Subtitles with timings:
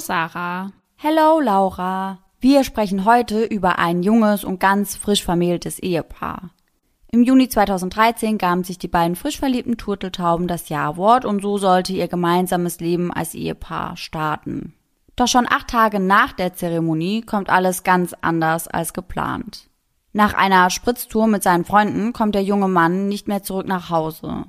[0.00, 0.72] Sarah.
[0.96, 2.18] Hello Laura.
[2.40, 6.50] Wir sprechen heute über ein junges und ganz frisch vermähltes Ehepaar.
[7.12, 11.92] Im Juni 2013 gaben sich die beiden frisch verliebten Turteltauben das Ja-Wort und so sollte
[11.92, 14.74] ihr gemeinsames Leben als Ehepaar starten.
[15.16, 19.68] Doch schon acht Tage nach der Zeremonie kommt alles ganz anders als geplant.
[20.12, 24.44] Nach einer Spritztour mit seinen Freunden kommt der junge Mann nicht mehr zurück nach Hause.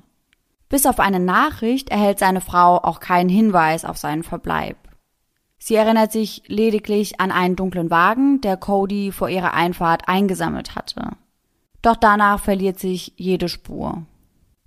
[0.68, 4.76] Bis auf eine Nachricht erhält seine Frau auch keinen Hinweis auf seinen Verbleib.
[5.64, 11.10] Sie erinnert sich lediglich an einen dunklen Wagen, der Cody vor ihrer Einfahrt eingesammelt hatte.
[11.82, 14.04] Doch danach verliert sich jede Spur.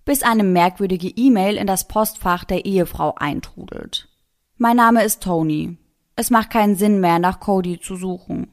[0.05, 4.07] Bis eine merkwürdige E-Mail in das Postfach der Ehefrau eintrudelt.
[4.55, 5.75] Mein Name ist Tony.
[6.15, 8.47] Es macht keinen Sinn mehr, nach Cody zu suchen.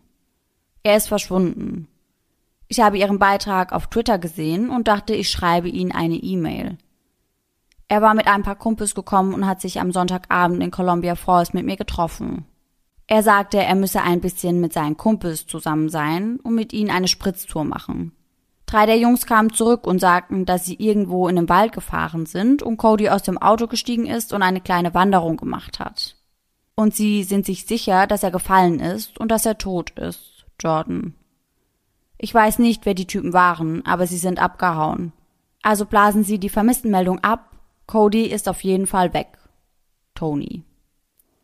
[0.83, 1.87] Er ist verschwunden.
[2.67, 6.77] Ich habe Ihren Beitrag auf Twitter gesehen und dachte, ich schreibe Ihnen eine E-Mail.
[7.93, 11.53] Er war mit ein paar Kumpels gekommen und hat sich am Sonntagabend in Columbia Falls
[11.53, 12.47] mit mir getroffen.
[13.07, 17.07] Er sagte, er müsse ein bisschen mit seinen Kumpels zusammen sein und mit ihnen eine
[17.07, 18.13] Spritztour machen.
[18.65, 22.63] Drei der Jungs kamen zurück und sagten, dass sie irgendwo in den Wald gefahren sind
[22.63, 26.17] und Cody aus dem Auto gestiegen ist und eine kleine Wanderung gemacht hat.
[26.75, 31.13] Und sie sind sich sicher, dass er gefallen ist und dass er tot ist, Jordan.
[32.17, 35.13] Ich weiß nicht, wer die Typen waren, aber sie sind abgehauen.
[35.61, 37.52] Also blasen Sie die Vermisstenmeldung ab.
[37.93, 39.37] Cody ist auf jeden Fall weg.
[40.15, 40.65] Tony.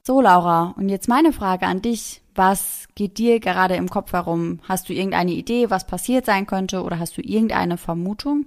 [0.02, 2.22] So, Laura, und jetzt meine Frage an dich.
[2.34, 4.60] Was geht dir gerade im Kopf herum?
[4.66, 8.46] Hast du irgendeine Idee, was passiert sein könnte, oder hast du irgendeine Vermutung?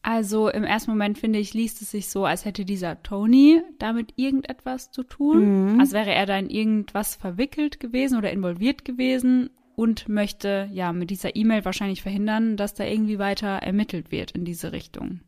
[0.00, 4.14] Also im ersten Moment finde ich, liest es sich so, als hätte dieser Tony damit
[4.16, 5.74] irgendetwas zu tun.
[5.74, 5.80] Mhm.
[5.80, 11.10] Als wäre er da in irgendwas verwickelt gewesen oder involviert gewesen und möchte ja mit
[11.10, 15.20] dieser E-Mail wahrscheinlich verhindern, dass da irgendwie weiter ermittelt wird in diese Richtung.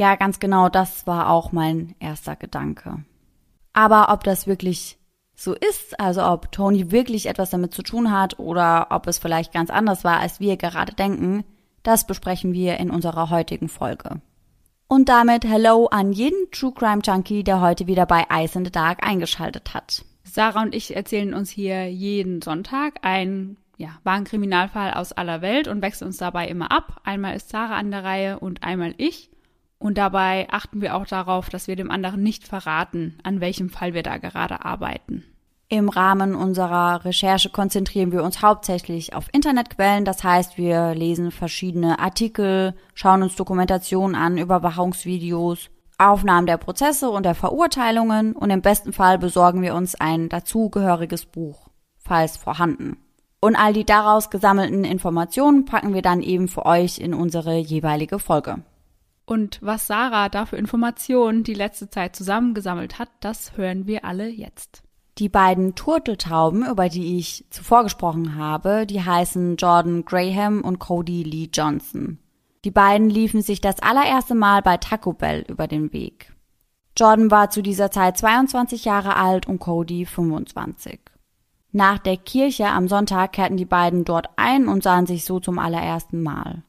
[0.00, 3.04] Ja, ganz genau, das war auch mein erster Gedanke.
[3.74, 4.98] Aber ob das wirklich
[5.34, 9.52] so ist, also ob Tony wirklich etwas damit zu tun hat oder ob es vielleicht
[9.52, 11.44] ganz anders war, als wir gerade denken,
[11.82, 14.22] das besprechen wir in unserer heutigen Folge.
[14.88, 18.72] Und damit Hello an jeden True Crime Junkie, der heute wieder bei Ice in the
[18.72, 20.06] Dark eingeschaltet hat.
[20.24, 25.68] Sarah und ich erzählen uns hier jeden Sonntag einen ja, wahren Kriminalfall aus aller Welt
[25.68, 27.02] und wechseln uns dabei immer ab.
[27.04, 29.28] Einmal ist Sarah an der Reihe und einmal ich.
[29.80, 33.94] Und dabei achten wir auch darauf, dass wir dem anderen nicht verraten, an welchem Fall
[33.94, 35.24] wir da gerade arbeiten.
[35.72, 41.98] Im Rahmen unserer Recherche konzentrieren wir uns hauptsächlich auf Internetquellen, das heißt, wir lesen verschiedene
[41.98, 48.92] Artikel, schauen uns Dokumentationen an, Überwachungsvideos, Aufnahmen der Prozesse und der Verurteilungen und im besten
[48.92, 51.68] Fall besorgen wir uns ein dazugehöriges Buch,
[51.98, 52.98] falls vorhanden.
[53.40, 58.18] Und all die daraus gesammelten Informationen packen wir dann eben für euch in unsere jeweilige
[58.18, 58.56] Folge.
[59.30, 64.26] Und was Sarah da für Informationen die letzte Zeit zusammengesammelt hat, das hören wir alle
[64.26, 64.82] jetzt.
[65.18, 71.22] Die beiden Turteltauben, über die ich zuvor gesprochen habe, die heißen Jordan Graham und Cody
[71.22, 72.18] Lee Johnson.
[72.64, 76.32] Die beiden liefen sich das allererste Mal bei Taco Bell über den Weg.
[76.98, 80.98] Jordan war zu dieser Zeit 22 Jahre alt und Cody 25.
[81.70, 85.60] Nach der Kirche am Sonntag kehrten die beiden dort ein und sahen sich so zum
[85.60, 86.64] allerersten Mal.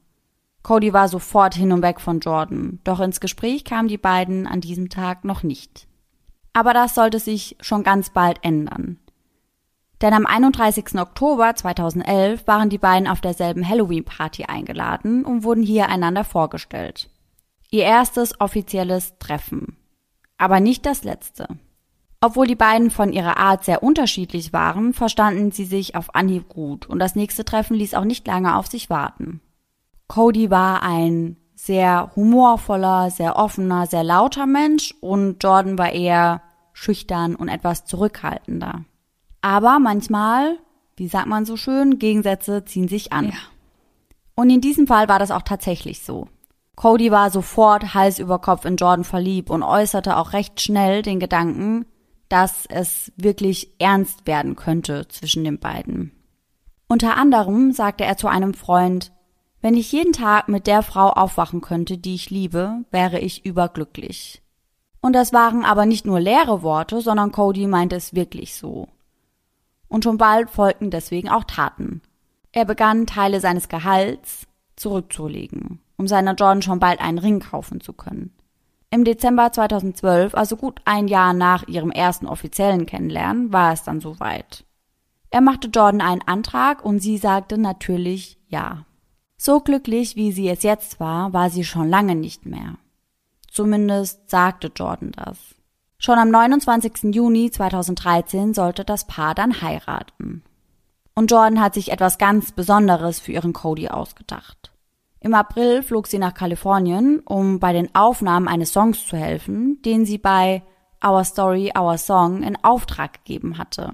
[0.63, 4.61] Cody war sofort hin und weg von Jordan, doch ins Gespräch kamen die beiden an
[4.61, 5.87] diesem Tag noch nicht.
[6.53, 8.99] Aber das sollte sich schon ganz bald ändern.
[10.01, 10.95] Denn am 31.
[10.99, 17.09] Oktober 2011 waren die beiden auf derselben Halloween-Party eingeladen und wurden hier einander vorgestellt.
[17.69, 19.77] Ihr erstes offizielles Treffen.
[20.37, 21.47] Aber nicht das letzte.
[22.19, 26.87] Obwohl die beiden von ihrer Art sehr unterschiedlich waren, verstanden sie sich auf Anhieb gut
[26.87, 29.41] und das nächste Treffen ließ auch nicht lange auf sich warten.
[30.11, 36.41] Cody war ein sehr humorvoller, sehr offener, sehr lauter Mensch und Jordan war eher
[36.73, 38.83] schüchtern und etwas zurückhaltender.
[39.39, 40.57] Aber manchmal,
[40.97, 43.27] wie sagt man so schön, Gegensätze ziehen sich an.
[43.27, 43.37] Ja.
[44.35, 46.27] Und in diesem Fall war das auch tatsächlich so.
[46.75, 51.21] Cody war sofort Hals über Kopf in Jordan verliebt und äußerte auch recht schnell den
[51.21, 51.85] Gedanken,
[52.27, 56.11] dass es wirklich ernst werden könnte zwischen den beiden.
[56.89, 59.13] Unter anderem sagte er zu einem Freund,
[59.61, 64.41] wenn ich jeden Tag mit der Frau aufwachen könnte, die ich liebe, wäre ich überglücklich.
[65.01, 68.87] Und das waren aber nicht nur leere Worte, sondern Cody meinte es wirklich so.
[69.87, 72.01] Und schon bald folgten deswegen auch Taten.
[72.51, 77.93] Er begann, Teile seines Gehalts zurückzulegen, um seiner Jordan schon bald einen Ring kaufen zu
[77.93, 78.33] können.
[78.89, 84.01] Im Dezember 2012, also gut ein Jahr nach ihrem ersten offiziellen Kennenlernen, war es dann
[84.01, 84.65] soweit.
[85.29, 88.85] Er machte Jordan einen Antrag und sie sagte natürlich ja.
[89.43, 92.77] So glücklich, wie sie es jetzt war, war sie schon lange nicht mehr.
[93.49, 95.39] Zumindest sagte Jordan das.
[95.97, 97.15] Schon am 29.
[97.15, 100.43] Juni 2013 sollte das Paar dann heiraten.
[101.15, 104.71] Und Jordan hat sich etwas ganz Besonderes für ihren Cody ausgedacht.
[105.19, 110.05] Im April flog sie nach Kalifornien, um bei den Aufnahmen eines Songs zu helfen, den
[110.05, 110.61] sie bei
[111.03, 113.93] Our Story, Our Song in Auftrag gegeben hatte.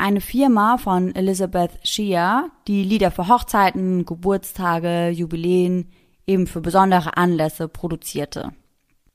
[0.00, 5.90] Eine Firma von Elizabeth Shea, die Lieder für Hochzeiten, Geburtstage, Jubiläen,
[6.26, 8.52] eben für besondere Anlässe produzierte.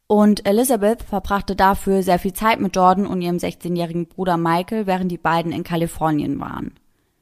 [0.06, 5.12] Und Elizabeth verbrachte dafür sehr viel Zeit mit Jordan und ihrem 16-jährigen Bruder Michael, während
[5.12, 6.76] die beiden in Kalifornien waren.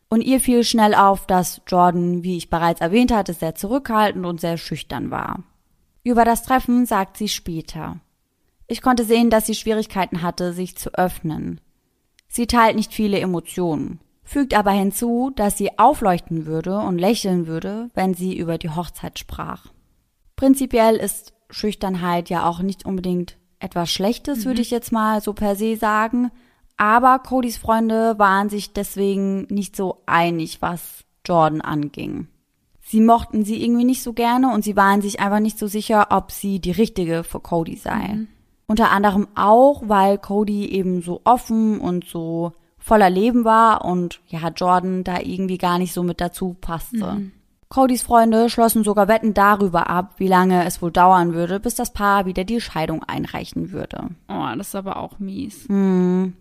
[0.09, 4.41] Und ihr fiel schnell auf, dass Jordan, wie ich bereits erwähnt hatte, sehr zurückhaltend und
[4.41, 5.41] sehr schüchtern war.
[6.03, 8.01] Über das Treffen sagt sie später.
[8.67, 11.61] Ich konnte sehen, dass sie Schwierigkeiten hatte, sich zu öffnen.
[12.35, 17.91] Sie teilt nicht viele Emotionen, fügt aber hinzu, dass sie aufleuchten würde und lächeln würde,
[17.93, 19.67] wenn sie über die Hochzeit sprach.
[20.35, 24.45] Prinzipiell ist Schüchternheit ja auch nicht unbedingt etwas Schlechtes, mhm.
[24.45, 26.31] würde ich jetzt mal so per se sagen.
[26.75, 32.29] Aber Codys Freunde waren sich deswegen nicht so einig, was Jordan anging.
[32.81, 36.07] Sie mochten sie irgendwie nicht so gerne und sie waren sich einfach nicht so sicher,
[36.09, 38.07] ob sie die richtige für Cody sei.
[38.07, 38.27] Mhm.
[38.67, 44.49] Unter anderem auch, weil Cody eben so offen und so voller Leben war und ja,
[44.49, 47.13] Jordan da irgendwie gar nicht so mit dazu passte.
[47.13, 47.31] Mhm.
[47.69, 51.91] Codys Freunde schlossen sogar Wetten darüber ab, wie lange es wohl dauern würde, bis das
[51.91, 54.09] Paar wieder die Scheidung einreichen würde.
[54.29, 55.67] Oh, das ist aber auch mies.
[55.67, 56.33] Hm.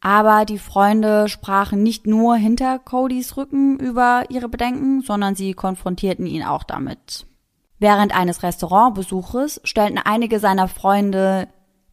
[0.00, 6.26] Aber die Freunde sprachen nicht nur hinter Codys Rücken über ihre Bedenken, sondern sie konfrontierten
[6.26, 7.26] ihn auch damit.
[7.78, 11.48] Während eines Restaurantbesuches stellten einige seiner Freunde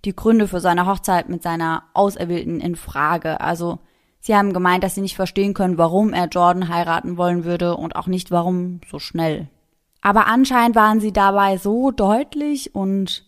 [0.08, 3.40] die Gründe für seine Hochzeit mit seiner Auserwählten in Frage.
[3.42, 3.80] Also
[4.20, 7.96] Sie haben gemeint, dass sie nicht verstehen können, warum er Jordan heiraten wollen würde und
[7.96, 9.48] auch nicht warum so schnell.
[10.02, 13.26] Aber anscheinend waren sie dabei so deutlich und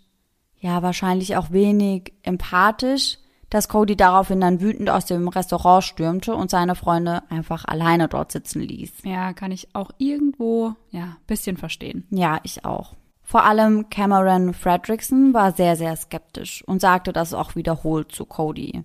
[0.59, 3.17] ja, wahrscheinlich auch wenig empathisch,
[3.49, 8.31] dass Cody daraufhin dann wütend aus dem Restaurant stürmte und seine Freunde einfach alleine dort
[8.33, 8.91] sitzen ließ.
[9.03, 12.07] Ja, kann ich auch irgendwo, ja, bisschen verstehen.
[12.11, 12.95] Ja, ich auch.
[13.29, 18.83] Vor allem Cameron Fredrickson war sehr, sehr skeptisch und sagte das auch wiederholt zu Cody.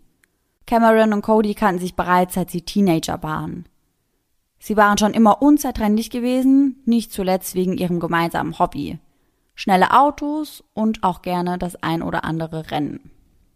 [0.67, 3.67] Cameron und Cody kannten sich bereits, seit sie Teenager waren.
[4.59, 8.99] Sie waren schon immer unzertrennlich gewesen, nicht zuletzt wegen ihrem gemeinsamen Hobby.
[9.55, 13.11] Schnelle Autos und auch gerne das ein oder andere Rennen.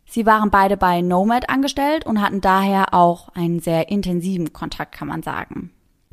[0.07, 5.09] Sie waren beide bei Nomad angestellt und hatten daher auch einen sehr intensiven Kontakt, kann
[5.09, 5.71] man sagen.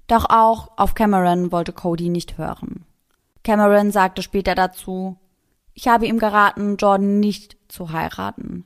[0.07, 2.83] Doch auch auf Cameron wollte Cody nicht hören.
[3.45, 5.17] Cameron sagte später dazu,
[5.73, 8.65] ich habe ihm geraten, Jordan nicht zu heiraten.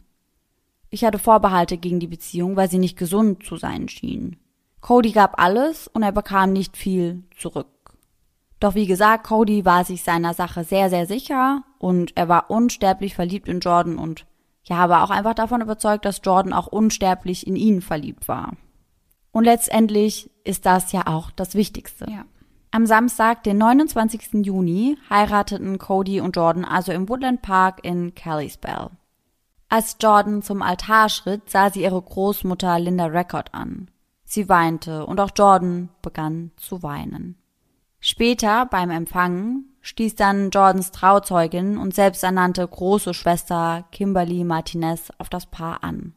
[0.90, 4.38] Ich hatte Vorbehalte gegen die Beziehung, weil sie nicht gesund zu sein schien.
[4.80, 7.68] Cody gab alles und er bekam nicht viel zurück.
[8.62, 13.16] Doch wie gesagt, Cody war sich seiner Sache sehr, sehr sicher und er war unsterblich
[13.16, 14.26] verliebt in Jordan und
[14.64, 18.54] ja, war auch einfach davon überzeugt, dass Jordan auch unsterblich in ihn verliebt war.
[19.32, 22.06] Und letztendlich ist das ja auch das Wichtigste.
[22.10, 22.24] Ja.
[22.72, 24.46] Am Samstag, den 29.
[24.46, 28.92] Juni, heirateten Cody und Jordan also im Woodland Park in Kalispell.
[29.70, 33.90] Als Jordan zum Altar schritt, sah sie ihre Großmutter Linda Record an.
[34.24, 37.40] Sie weinte und auch Jordan begann zu weinen.
[38.00, 45.48] Später beim Empfang stieß dann Jordans Trauzeugin und selbsternannte große Schwester Kimberly Martinez auf das
[45.48, 46.14] Paar an.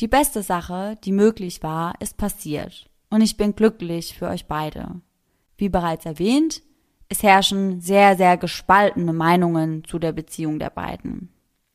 [0.00, 5.02] Die beste Sache, die möglich war, ist passiert und ich bin glücklich für euch beide.
[5.56, 6.62] Wie bereits erwähnt,
[7.08, 11.30] es herrschen sehr, sehr gespaltene Meinungen zu der Beziehung der beiden.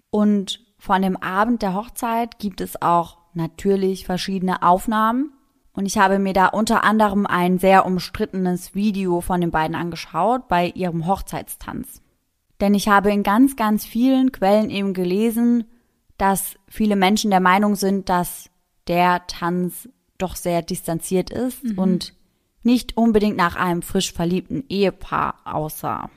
[0.09, 5.33] Und von dem Abend der Hochzeit gibt es auch natürlich verschiedene Aufnahmen.
[5.73, 10.47] Und ich habe mir da unter anderem ein sehr umstrittenes Video von den beiden angeschaut
[10.47, 12.01] bei ihrem Hochzeitstanz.
[12.59, 15.65] Denn ich habe in ganz, ganz vielen Quellen eben gelesen,
[16.17, 18.49] dass viele Menschen der Meinung sind, dass
[18.87, 21.79] der Tanz doch sehr distanziert ist mhm.
[21.79, 22.13] und
[22.63, 26.09] nicht unbedingt nach einem frisch verliebten Ehepaar aussah.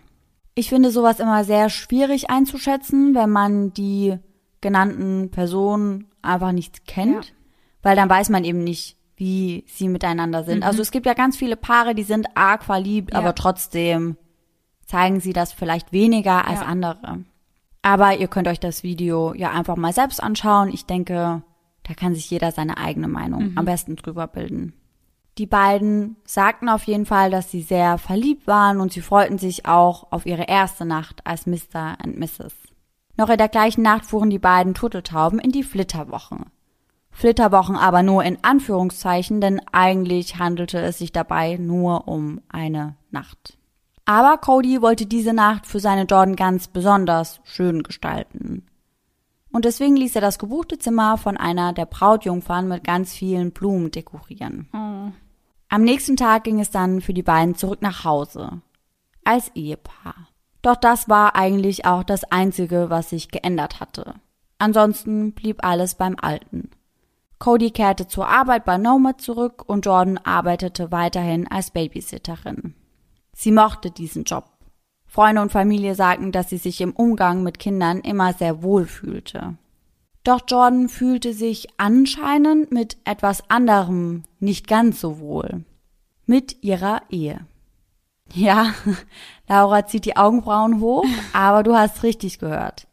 [0.55, 4.19] Ich finde sowas immer sehr schwierig einzuschätzen, wenn man die
[4.61, 7.33] genannten Personen einfach nicht kennt, ja.
[7.83, 10.59] weil dann weiß man eben nicht, wie sie miteinander sind.
[10.59, 10.63] Mhm.
[10.65, 13.19] Also es gibt ja ganz viele Paare, die sind arg verliebt, ja.
[13.19, 14.17] aber trotzdem
[14.87, 16.67] zeigen sie das vielleicht weniger als ja.
[16.67, 17.25] andere.
[17.83, 20.69] Aber ihr könnt euch das Video ja einfach mal selbst anschauen.
[20.73, 21.43] Ich denke,
[21.83, 23.59] da kann sich jeder seine eigene Meinung mhm.
[23.59, 24.75] am besten drüber bilden.
[25.39, 29.67] Die beiden sagten auf jeden Fall, dass sie sehr verliebt waren und sie freuten sich
[29.67, 31.97] auch auf ihre erste Nacht als Mr.
[32.03, 32.53] and Mrs.
[33.17, 36.47] Noch in der gleichen Nacht fuhren die beiden Turteltauben in die Flitterwochen.
[37.11, 43.59] Flitterwochen aber nur in Anführungszeichen, denn eigentlich handelte es sich dabei nur um eine Nacht.
[44.05, 48.67] Aber Cody wollte diese Nacht für seine Jordan ganz besonders schön gestalten.
[49.53, 53.91] Und deswegen ließ er das gebuchte Zimmer von einer der Brautjungfern mit ganz vielen Blumen
[53.91, 54.69] dekorieren.
[54.73, 55.13] Oh.
[55.73, 58.61] Am nächsten Tag ging es dann für die beiden zurück nach Hause.
[59.25, 60.29] Als Ehepaar.
[60.61, 64.17] Doch das war eigentlich auch das Einzige, was sich geändert hatte.
[64.59, 66.73] Ansonsten blieb alles beim Alten.
[67.39, 72.75] Cody kehrte zur Arbeit bei Nomad zurück und Jordan arbeitete weiterhin als Babysitterin.
[73.33, 74.51] Sie mochte diesen Job.
[75.07, 79.57] Freunde und Familie sagten, dass sie sich im Umgang mit Kindern immer sehr wohl fühlte.
[80.25, 85.65] Doch Jordan fühlte sich anscheinend mit etwas anderem nicht ganz so wohl.
[86.27, 87.45] Mit ihrer Ehe.
[88.33, 88.73] Ja,
[89.49, 92.87] Laura zieht die Augenbrauen hoch, aber du hast richtig gehört.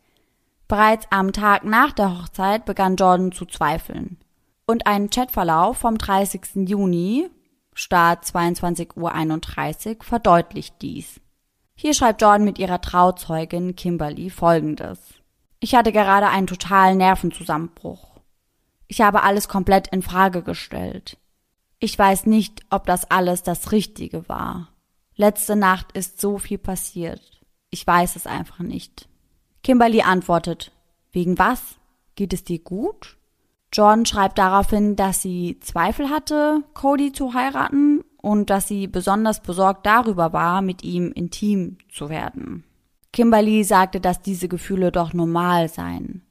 [0.68, 4.18] Bereits am Tag nach der Hochzeit begann Jordan zu zweifeln.
[4.66, 6.68] Und ein Chatverlauf vom 30.
[6.68, 7.30] Juni,
[7.74, 8.98] Start 22.31
[9.98, 11.22] Uhr, verdeutlicht dies.
[11.76, 15.19] Hier schreibt Jordan mit ihrer Trauzeugin Kimberly folgendes.
[15.60, 18.20] Ich hatte gerade einen totalen Nervenzusammenbruch.
[18.88, 21.18] Ich habe alles komplett in Frage gestellt.
[21.80, 24.70] Ich weiß nicht, ob das alles das Richtige war.
[25.16, 27.42] Letzte Nacht ist so viel passiert.
[27.70, 29.10] Ich weiß es einfach nicht.
[29.64, 30.72] Kimberly antwortet,
[31.12, 31.76] wegen was?
[32.16, 33.18] Geht es dir gut?
[33.72, 39.86] John schreibt daraufhin, dass sie Zweifel hatte, Cody zu heiraten und dass sie besonders besorgt
[39.86, 42.64] darüber war, mit ihm intim zu werden.
[43.12, 46.24] Kimberly sagte, dass diese Gefühle doch normal seien.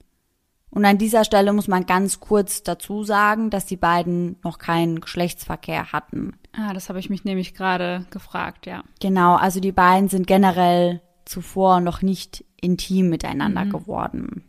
[0.70, 5.00] Und an dieser Stelle muss man ganz kurz dazu sagen, dass die beiden noch keinen
[5.00, 6.34] Geschlechtsverkehr hatten.
[6.52, 8.84] Ah, das habe ich mich nämlich gerade gefragt, ja.
[9.00, 13.70] Genau, also die beiden sind generell zuvor noch nicht intim miteinander mhm.
[13.70, 14.44] geworden.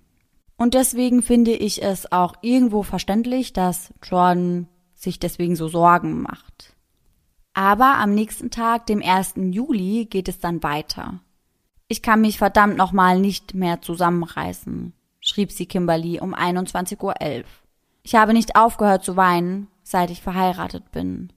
[0.57, 6.75] Und deswegen finde ich es auch irgendwo verständlich, dass Jordan sich deswegen so Sorgen macht.
[7.53, 9.35] Aber am nächsten Tag, dem 1.
[9.37, 11.21] Juli, geht es dann weiter.
[11.91, 17.43] Ich kann mich verdammt nochmal nicht mehr zusammenreißen, schrieb sie Kimberly um 21.11 Uhr.
[18.03, 21.33] Ich habe nicht aufgehört zu weinen, seit ich verheiratet bin.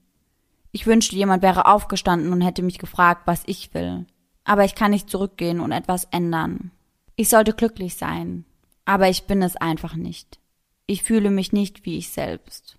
[0.71, 4.05] Ich wünschte, jemand wäre aufgestanden und hätte mich gefragt, was ich will.
[4.43, 6.69] Aber ich kann nicht zurückgehen und etwas ändern.
[7.15, 8.45] Ich sollte glücklich sein,
[8.85, 10.39] aber ich bin es einfach nicht.
[10.85, 12.77] Ich fühle mich nicht wie ich selbst.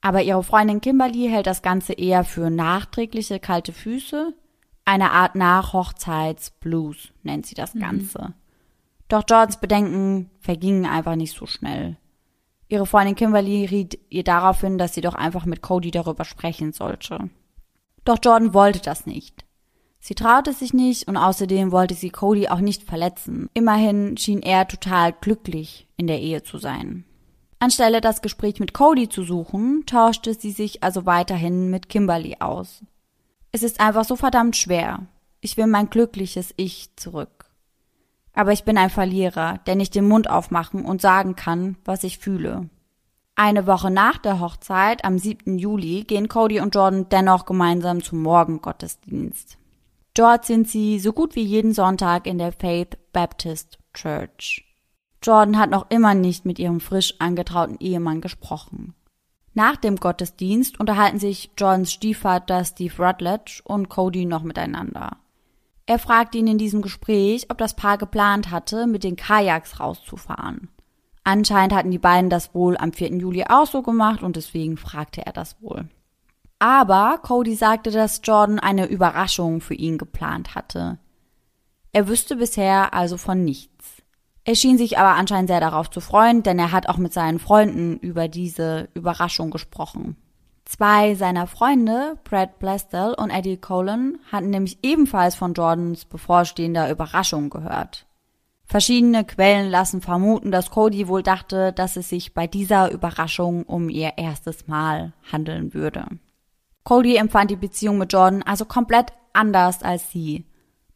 [0.00, 4.34] Aber ihre Freundin Kimberly hält das Ganze eher für nachträgliche kalte Füße
[4.84, 7.80] eine Art Nachhochzeitsblues nennt sie das mhm.
[7.80, 8.22] Ganze.
[8.22, 8.34] Mhm.
[9.08, 11.96] Doch Jordans Bedenken vergingen einfach nicht so schnell.
[12.68, 17.28] Ihre Freundin Kimberly riet ihr daraufhin, dass sie doch einfach mit Cody darüber sprechen sollte.
[18.04, 19.44] Doch Jordan wollte das nicht.
[20.00, 23.48] Sie traute sich nicht und außerdem wollte sie Cody auch nicht verletzen.
[23.54, 27.04] Immerhin schien er total glücklich in der Ehe zu sein.
[27.60, 32.82] Anstelle das Gespräch mit Cody zu suchen, tauschte sie sich also weiterhin mit Kimberly aus.
[33.52, 35.06] Es ist einfach so verdammt schwer.
[35.42, 37.44] Ich will mein glückliches Ich zurück.
[38.32, 42.16] Aber ich bin ein Verlierer, der nicht den Mund aufmachen und sagen kann, was ich
[42.16, 42.70] fühle.
[43.34, 45.58] Eine Woche nach der Hochzeit, am 7.
[45.58, 49.58] Juli, gehen Cody und Jordan dennoch gemeinsam zum Morgengottesdienst.
[50.14, 54.64] Dort sind sie so gut wie jeden Sonntag in der Faith Baptist Church.
[55.22, 58.94] Jordan hat noch immer nicht mit ihrem frisch angetrauten Ehemann gesprochen.
[59.54, 65.18] Nach dem Gottesdienst unterhalten sich Johns Stiefvater Steve Rutledge und Cody noch miteinander.
[65.84, 70.68] Er fragt ihn in diesem Gespräch, ob das Paar geplant hatte, mit den Kajaks rauszufahren.
[71.24, 73.16] Anscheinend hatten die beiden das wohl am 4.
[73.16, 75.88] Juli auch so gemacht und deswegen fragte er das wohl.
[76.58, 80.98] Aber Cody sagte, dass Jordan eine Überraschung für ihn geplant hatte.
[81.92, 83.71] Er wüsste bisher also von nichts.
[84.44, 87.38] Er schien sich aber anscheinend sehr darauf zu freuen, denn er hat auch mit seinen
[87.38, 90.16] Freunden über diese Überraschung gesprochen.
[90.64, 97.50] Zwei seiner Freunde, Brad Blastell und Eddie Colin, hatten nämlich ebenfalls von Jordans bevorstehender Überraschung
[97.50, 98.06] gehört.
[98.64, 103.90] Verschiedene Quellen lassen vermuten, dass Cody wohl dachte, dass es sich bei dieser Überraschung um
[103.90, 106.06] ihr erstes Mal handeln würde.
[106.84, 110.46] Cody empfand die Beziehung mit Jordan also komplett anders als sie.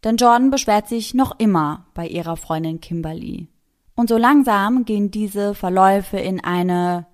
[0.06, 3.48] Denn Jordan beschwert sich noch immer bei ihrer Freundin Kimberly.
[3.96, 7.08] Und so langsam gehen diese Verläufe in eine,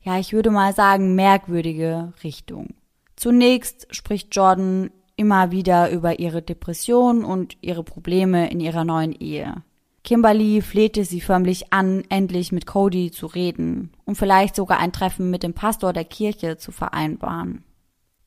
[0.00, 2.68] ja, ich würde mal sagen, merkwürdige Richtung.
[3.16, 9.64] Zunächst spricht Jordan immer wieder über ihre Depression und ihre Probleme in ihrer neuen Ehe.
[10.04, 15.30] Kimberly flehte sie förmlich an, endlich mit Cody zu reden und vielleicht sogar ein Treffen
[15.30, 17.64] mit dem Pastor der Kirche zu vereinbaren.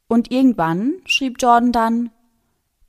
[0.10, 2.10] Und irgendwann schrieb Jordan dann,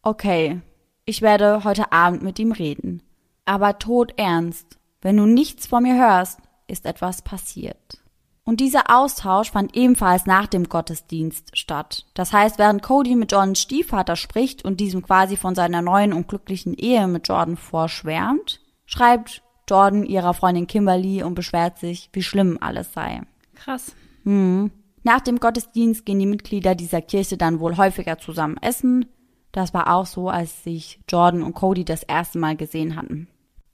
[0.02, 0.60] okay,
[1.04, 3.02] ich werde heute Abend mit ihm reden.
[3.44, 7.98] Aber tot ernst, wenn du nichts von mir hörst, ist etwas passiert.
[8.44, 12.04] Und dieser Austausch fand ebenfalls nach dem Gottesdienst statt.
[12.12, 16.28] Das heißt, während Cody mit Jordans Stiefvater spricht und diesem quasi von seiner neuen und
[16.28, 22.58] glücklichen Ehe mit Jordan vorschwärmt, schreibt Jordan ihrer Freundin Kimberly und beschwert sich, wie schlimm
[22.60, 23.22] alles sei.
[23.54, 23.94] Krass.
[24.24, 24.70] Hm.
[25.04, 29.06] Nach dem Gottesdienst gehen die Mitglieder dieser Kirche dann wohl häufiger zusammen essen.
[29.54, 33.28] Das war auch so, als sich Jordan und Cody das erste Mal gesehen hatten.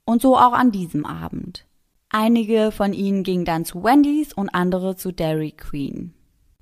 [0.05, 1.65] Und so auch an diesem Abend.
[2.07, 6.13] Einige von ihnen gingen dann zu Wendy's und andere zu Dairy Queen.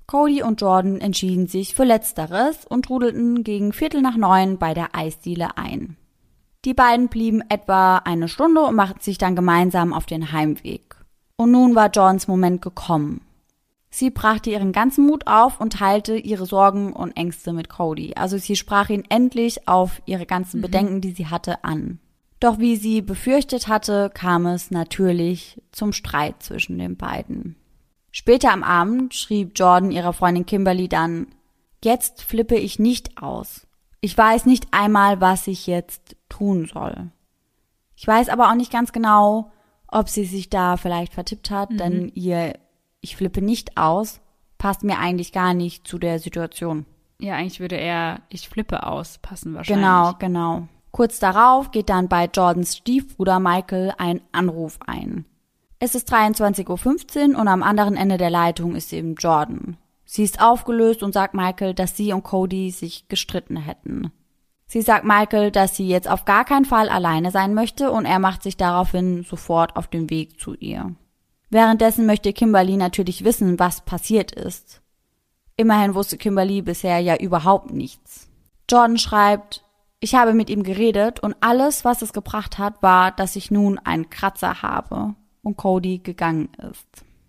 [0.06, 4.96] Cody und Jordan entschieden sich für Letzteres und trudelten gegen Viertel nach neun bei der
[4.96, 5.98] Eisdiele ein.
[6.64, 10.96] Die beiden blieben etwa eine Stunde und machten sich dann gemeinsam auf den Heimweg.
[11.36, 13.20] Und nun war Jordans Moment gekommen.
[13.90, 18.14] Sie brachte ihren ganzen Mut auf und teilte ihre Sorgen und Ängste mit Cody.
[18.14, 20.62] Also sie sprach ihn endlich auf ihre ganzen mhm.
[20.62, 21.98] Bedenken, die sie hatte, an.
[22.38, 27.56] Doch wie sie befürchtet hatte, kam es natürlich zum Streit zwischen den beiden.
[28.12, 31.26] Später am Abend schrieb Jordan ihrer Freundin Kimberly dann,
[31.82, 33.66] Jetzt flippe ich nicht aus.
[34.00, 37.10] Ich weiß nicht einmal, was ich jetzt tun soll.
[37.96, 39.50] Ich weiß aber auch nicht ganz genau,
[39.88, 41.76] ob sie sich da vielleicht vertippt hat, mhm.
[41.78, 42.54] denn ihr
[43.00, 44.20] Ich flippe nicht aus
[44.60, 46.86] passt mir eigentlich gar nicht zu der Situation.
[47.18, 49.84] Ja, eigentlich würde er Ich flippe aus passen wahrscheinlich.
[49.84, 50.68] Genau, genau.
[50.92, 55.24] Kurz darauf geht dann bei Jordans Stiefbruder Michael ein Anruf ein.
[55.78, 59.76] Es ist 23.15 Uhr und am anderen Ende der Leitung ist eben Jordan.
[60.04, 64.12] Sie ist aufgelöst und sagt Michael, dass sie und Cody sich gestritten hätten.
[64.66, 68.18] Sie sagt Michael, dass sie jetzt auf gar keinen Fall alleine sein möchte und er
[68.18, 70.94] macht sich daraufhin sofort auf den Weg zu ihr.
[71.50, 74.80] Währenddessen möchte Kimberly natürlich wissen, was passiert ist.
[75.56, 78.30] Immerhin wusste Kimberly bisher ja überhaupt nichts.
[78.70, 79.64] Jordan schreibt,
[79.98, 83.78] ich habe mit ihm geredet und alles, was es gebracht hat, war, dass ich nun
[83.78, 86.86] einen Kratzer habe und Cody gegangen ist.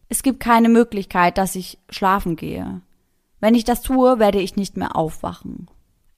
[0.08, 2.82] Es gibt keine Möglichkeit, dass ich schlafen gehe.
[3.40, 5.68] Wenn ich das tue, werde ich nicht mehr aufwachen.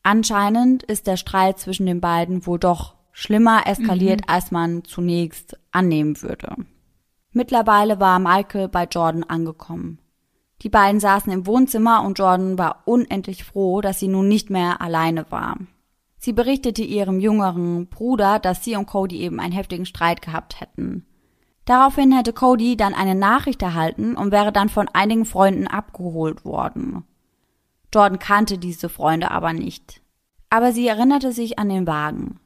[0.03, 4.33] Anscheinend ist der Streit zwischen den beiden wohl doch schlimmer eskaliert, mhm.
[4.33, 6.57] als man zunächst annehmen würde.
[7.33, 9.99] Mittlerweile war Michael bei Jordan angekommen.
[10.61, 14.81] Die beiden saßen im Wohnzimmer und Jordan war unendlich froh, dass sie nun nicht mehr
[14.81, 15.57] alleine war.
[16.17, 21.05] Sie berichtete ihrem jüngeren Bruder, dass sie und Cody eben einen heftigen Streit gehabt hätten.
[21.65, 27.03] Daraufhin hätte Cody dann eine Nachricht erhalten und wäre dann von einigen Freunden abgeholt worden.
[27.93, 30.01] Jordan kannte diese Freunde aber nicht.
[30.49, 32.39] Aber sie erinnerte sich an den Wagen.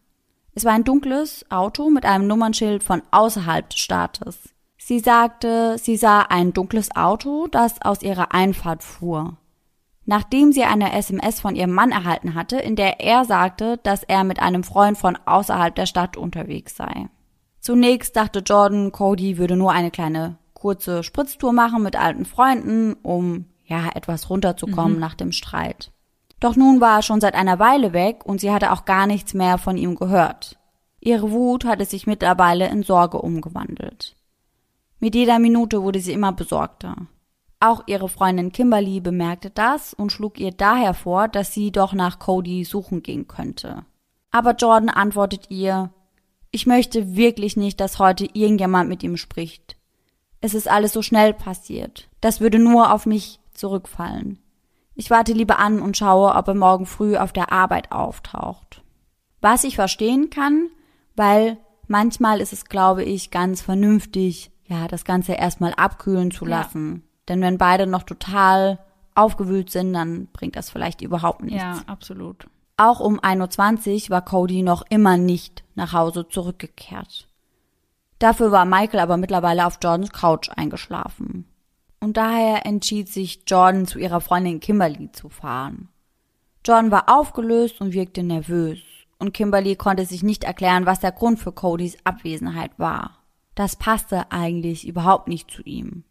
[0.55, 4.55] Es war ein dunkles Auto mit einem Nummernschild von außerhalb des Staates.
[4.87, 9.35] Sie sagte, sie sah ein dunkles Auto, das aus ihrer Einfahrt fuhr.
[10.05, 14.23] Nachdem sie eine SMS von ihrem Mann erhalten hatte, in der er sagte, dass er
[14.23, 17.09] mit einem Freund von außerhalb der Stadt unterwegs sei.
[17.59, 23.43] Zunächst dachte Jordan, Cody würde nur eine kleine kurze Spritztour machen mit alten Freunden, um
[23.65, 24.99] ja etwas runterzukommen mhm.
[25.01, 25.91] nach dem Streit.
[26.39, 29.33] Doch nun war er schon seit einer Weile weg und sie hatte auch gar nichts
[29.33, 30.57] mehr von ihm gehört.
[31.01, 34.16] Ihre Wut hatte sich mittlerweile in Sorge umgewandelt.
[34.99, 36.95] Mit jeder Minute wurde sie immer besorgter.
[37.59, 42.19] Auch ihre Freundin Kimberly bemerkte das und schlug ihr daher vor, dass sie doch nach
[42.19, 43.85] Cody suchen gehen könnte.
[44.31, 45.91] Aber Jordan antwortet ihr,
[46.51, 49.75] ich möchte wirklich nicht, dass heute irgendjemand mit ihm spricht.
[50.39, 52.09] Es ist alles so schnell passiert.
[52.21, 54.39] Das würde nur auf mich zurückfallen.
[54.93, 58.83] Ich warte lieber an und schaue, ob er morgen früh auf der Arbeit auftaucht.
[59.41, 60.69] Was ich verstehen kann,
[61.15, 61.57] weil
[61.87, 66.95] manchmal ist es, glaube ich, ganz vernünftig, ja, das Ganze erstmal abkühlen zu lassen.
[66.95, 67.01] Ja.
[67.29, 68.79] Denn wenn beide noch total
[69.15, 71.61] aufgewühlt sind, dann bringt das vielleicht überhaupt nichts.
[71.61, 72.47] Ja, absolut.
[72.77, 77.27] Auch um 1.20 Uhr war Cody noch immer nicht nach Hause zurückgekehrt.
[78.19, 81.45] Dafür war Michael aber mittlerweile auf Jordans Couch eingeschlafen.
[81.99, 85.89] Und daher entschied sich Jordan zu ihrer Freundin Kimberly zu fahren.
[86.65, 88.79] Jordan war aufgelöst und wirkte nervös,
[89.19, 93.16] und Kimberly konnte sich nicht erklären, was der Grund für Codys Abwesenheit war.
[93.57, 96.03] Das passte eigentlich überhaupt nicht zu ihm.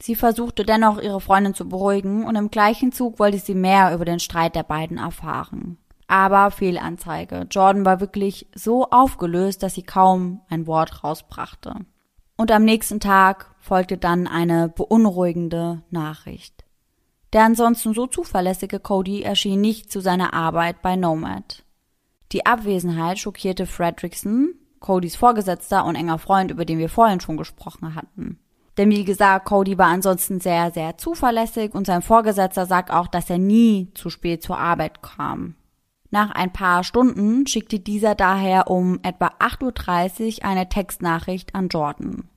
[0.00, 4.04] Sie versuchte dennoch, ihre Freundin zu beruhigen, und im gleichen Zug wollte sie mehr über
[4.04, 5.78] den Streit der beiden erfahren.
[6.06, 7.48] Aber Fehlanzeige.
[7.50, 11.74] Jordan war wirklich so aufgelöst, dass sie kaum ein Wort rausbrachte.
[12.36, 16.64] Und am nächsten Tag folgte dann eine beunruhigende Nachricht.
[17.32, 21.64] Der ansonsten so zuverlässige Cody erschien nicht zu seiner Arbeit bei Nomad.
[22.30, 27.94] Die Abwesenheit schockierte Fredrickson, Codys Vorgesetzter und enger Freund, über den wir vorhin schon gesprochen
[27.94, 28.38] hatten.
[28.76, 33.30] Denn wie gesagt, Cody war ansonsten sehr, sehr zuverlässig und sein Vorgesetzter sagt auch, dass
[33.30, 35.54] er nie zu spät zur Arbeit kam.
[36.10, 42.28] Nach ein paar Stunden schickte dieser daher um etwa 8.30 Uhr eine Textnachricht an Jordan.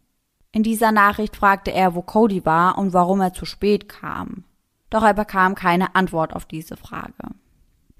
[0.51, 4.45] In dieser Nachricht fragte er, wo Cody war und warum er zu spät kam.
[4.89, 7.35] Doch er bekam keine Antwort auf diese Frage.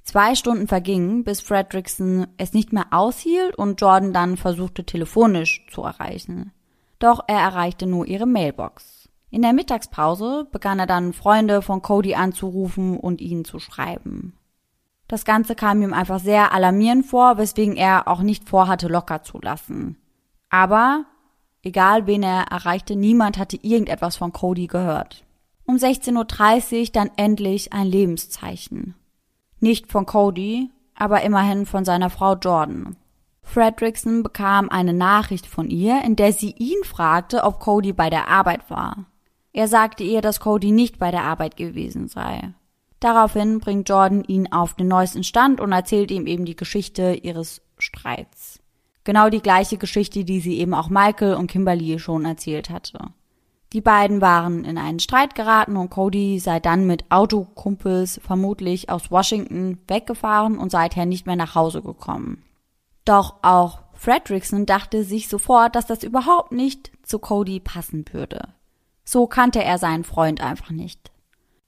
[0.06, 5.82] Zwei Stunden vergingen, bis Fredrickson es nicht mehr aushielt und Jordan dann versuchte telefonisch zu
[5.82, 6.54] erreichen.
[7.00, 9.10] Doch er erreichte nur ihre Mailbox.
[9.32, 14.38] In der Mittagspause begann er dann Freunde von Cody anzurufen und ihnen zu schreiben.
[15.08, 19.40] Das Ganze kam ihm einfach sehr alarmierend vor, weswegen er auch nicht vorhatte, locker zu
[19.42, 19.98] lassen.
[20.50, 21.06] Aber,
[21.64, 25.26] egal wen er erreichte, niemand hatte irgendetwas von Cody gehört.
[25.66, 28.94] Um 16.30 Uhr dann endlich ein Lebenszeichen.
[29.60, 32.98] Nicht von Cody, aber immerhin von seiner Frau Jordan.
[33.42, 38.28] Fredrickson bekam eine Nachricht von ihr, in der sie ihn fragte, ob Cody bei der
[38.28, 39.06] Arbeit war.
[39.54, 42.54] Er sagte ihr, dass Cody nicht bei der Arbeit gewesen sei.
[43.00, 47.62] Daraufhin bringt Jordan ihn auf den neuesten Stand und erzählt ihm eben die Geschichte ihres
[47.78, 48.60] Streits.
[49.04, 52.98] Genau die gleiche Geschichte, die sie eben auch Michael und Kimberly schon erzählt hatte.
[53.74, 59.12] Die beiden waren in einen Streit geraten und Cody sei dann mit Autokumpels vermutlich aus
[59.12, 62.44] Washington weggefahren und seither nicht mehr nach Hause gekommen.
[63.04, 68.50] Doch auch Fredrickson dachte sich sofort, dass das überhaupt nicht zu Cody passen würde.
[69.04, 71.12] So kannte er seinen Freund einfach nicht.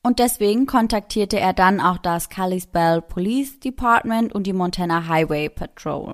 [0.02, 6.14] Und deswegen kontaktierte er dann auch das Kalispell Police Department und die Montana Highway Patrol.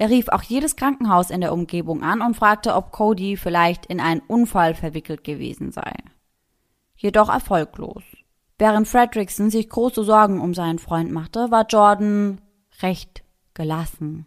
[0.00, 3.98] Er rief auch jedes Krankenhaus in der Umgebung an und fragte, ob Cody vielleicht in
[3.98, 5.92] einen Unfall verwickelt gewesen sei.
[6.94, 8.04] Jedoch erfolglos.
[8.58, 12.40] Während Fredrickson sich große Sorgen um seinen Freund machte, war Jordan
[12.80, 14.24] recht gelassen.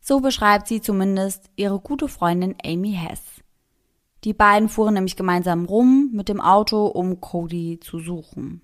[0.00, 3.22] So beschreibt sie zumindest ihre gute Freundin Amy Hess.
[4.24, 8.62] Die beiden fuhren nämlich gemeinsam rum mit dem Auto, um Cody zu suchen.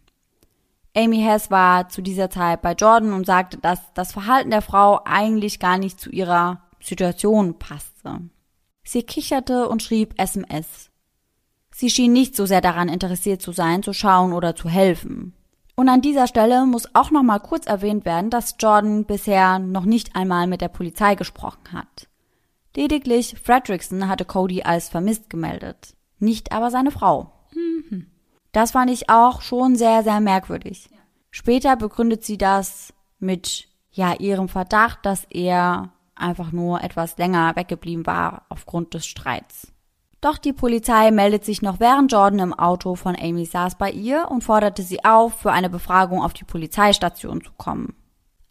[0.97, 5.01] Amy Hess war zu dieser Zeit bei Jordan und sagte, dass das Verhalten der Frau
[5.05, 8.21] eigentlich gar nicht zu ihrer Situation passte.
[8.83, 10.91] Sie kicherte und schrieb SMS.
[11.71, 15.35] Sie schien nicht so sehr daran interessiert zu sein, zu schauen oder zu helfen.
[15.77, 19.85] Und an dieser Stelle muss auch noch mal kurz erwähnt werden, dass Jordan bisher noch
[19.85, 22.09] nicht einmal mit der Polizei gesprochen hat.
[22.77, 27.33] Lediglich Fredrickson hatte Cody als vermisst gemeldet, nicht aber seine Frau.
[27.55, 28.10] Mhm.
[28.53, 30.89] Das fand ich auch schon sehr, sehr merkwürdig.
[30.91, 30.99] Ja.
[31.31, 38.07] Später begründet sie das mit, ja, ihrem Verdacht, dass er einfach nur etwas länger weggeblieben
[38.07, 39.73] war aufgrund des Streits.
[40.21, 44.31] Doch die Polizei meldet sich noch während Jordan im Auto von Amy saß bei ihr
[44.31, 47.95] und forderte sie auf, für eine Befragung auf die Polizeistation zu kommen.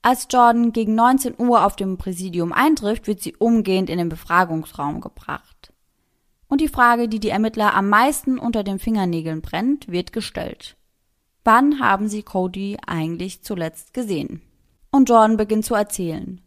[0.02, 5.02] Als Jordan gegen 19 Uhr auf dem Präsidium eintrifft, wird sie umgehend in den Befragungsraum
[5.02, 5.59] gebracht.
[6.50, 10.76] Und die Frage, die die Ermittler am meisten unter den Fingernägeln brennt, wird gestellt.
[11.46, 14.42] Wann haben sie Cody eigentlich zuletzt gesehen?
[14.92, 16.42] Und Jordan beginnt zu erzählen.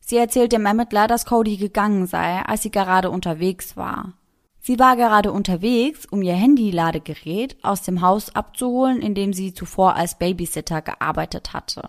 [0.00, 4.12] Sie erzählt dem Ermittler, dass Cody gegangen sei, als sie gerade unterwegs war.
[4.60, 9.96] Sie war gerade unterwegs, um ihr Handy-Ladegerät aus dem Haus abzuholen, in dem sie zuvor
[9.96, 11.88] als Babysitter gearbeitet hatte.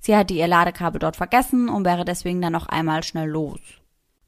[0.00, 3.60] Sie hatte ihr Ladekabel dort vergessen und wäre deswegen dann noch einmal schnell los.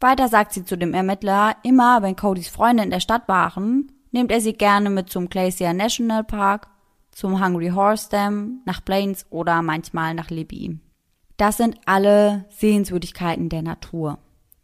[0.00, 4.30] Weiter sagt sie zu dem Ermittler, immer wenn Codys Freunde in der Stadt waren, nimmt
[4.30, 6.68] er sie gerne mit zum Glacier National Park,
[7.12, 10.78] zum Hungry Horse Dam, nach Plains oder manchmal nach Libby.
[11.38, 14.18] Das sind alle Sehenswürdigkeiten der Natur.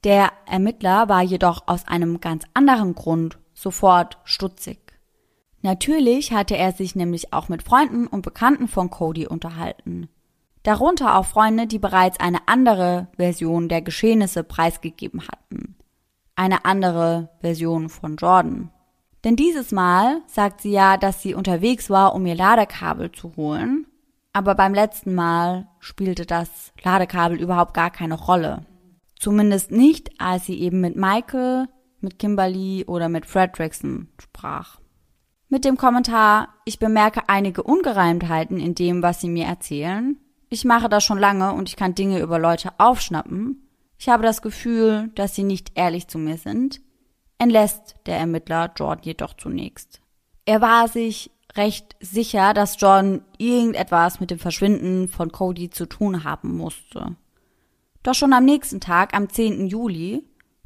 [0.05, 4.79] Der Ermittler war jedoch aus einem ganz anderen Grund sofort stutzig.
[5.63, 10.09] Natürlich hatte er sich nämlich auch mit Freunden und Bekannten von Cody unterhalten
[10.63, 15.77] darunter auch Freunde, die bereits eine andere Version der Geschehnisse preisgegeben hatten.
[16.37, 18.71] Eine andere Version von Jordan.
[19.25, 23.87] Denn dieses Mal sagt sie ja, dass sie unterwegs war, um ihr Ladekabel zu holen,
[24.33, 28.67] aber beim letzten Mal spielte das Ladekabel überhaupt gar keine Rolle.
[29.19, 31.69] Zumindest nicht, als sie eben mit Michael,
[32.01, 34.81] mit Kimberly oder mit Fredrickson sprach.
[35.49, 40.19] Mit dem Kommentar, ich bemerke einige Ungereimtheiten in dem, was sie mir erzählen,
[40.53, 43.67] ich mache das schon lange und ich kann Dinge über Leute aufschnappen.
[43.97, 46.83] Ich habe das Gefühl, dass sie nicht ehrlich zu mir sind,
[47.39, 50.03] entlässt der Ermittler Jordan jedoch zunächst.
[50.45, 56.25] Er war sich recht sicher, dass Jordan irgendetwas mit dem Verschwinden von Cody zu tun
[56.25, 57.17] haben musste.
[58.03, 59.69] Doch schon am nächsten Tag, am 10.
[59.69, 60.23] Juli,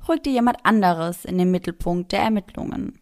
[0.08, 2.98] rückte jemand anderes in den Mittelpunkt der Ermittlungen.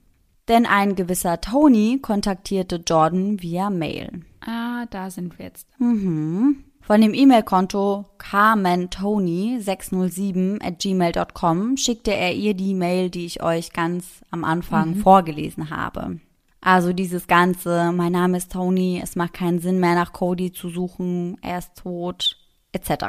[0.48, 4.24] Denn ein gewisser Tony kontaktierte Jordan via Mail.
[4.40, 5.68] Ah, da sind wir jetzt.
[5.78, 6.64] Mhm.
[6.86, 14.20] Von dem E-Mail-Konto carmentony607 at gmail.com schickte er ihr die Mail, die ich euch ganz
[14.30, 14.96] am Anfang mhm.
[14.96, 16.20] vorgelesen habe.
[16.60, 20.68] Also dieses Ganze, mein Name ist Tony, es macht keinen Sinn mehr nach Cody zu
[20.68, 22.36] suchen, er ist tot,
[22.72, 23.06] etc.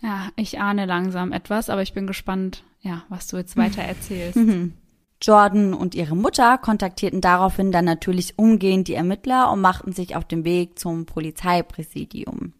[0.00, 4.36] Ja, ich ahne langsam etwas, aber ich bin gespannt, ja, was du jetzt weiter erzählst.
[4.36, 4.72] Mhm.
[5.22, 10.24] Jordan und ihre Mutter kontaktierten daraufhin dann natürlich umgehend die Ermittler und machten sich auf
[10.24, 12.54] den Weg zum Polizeipräsidium.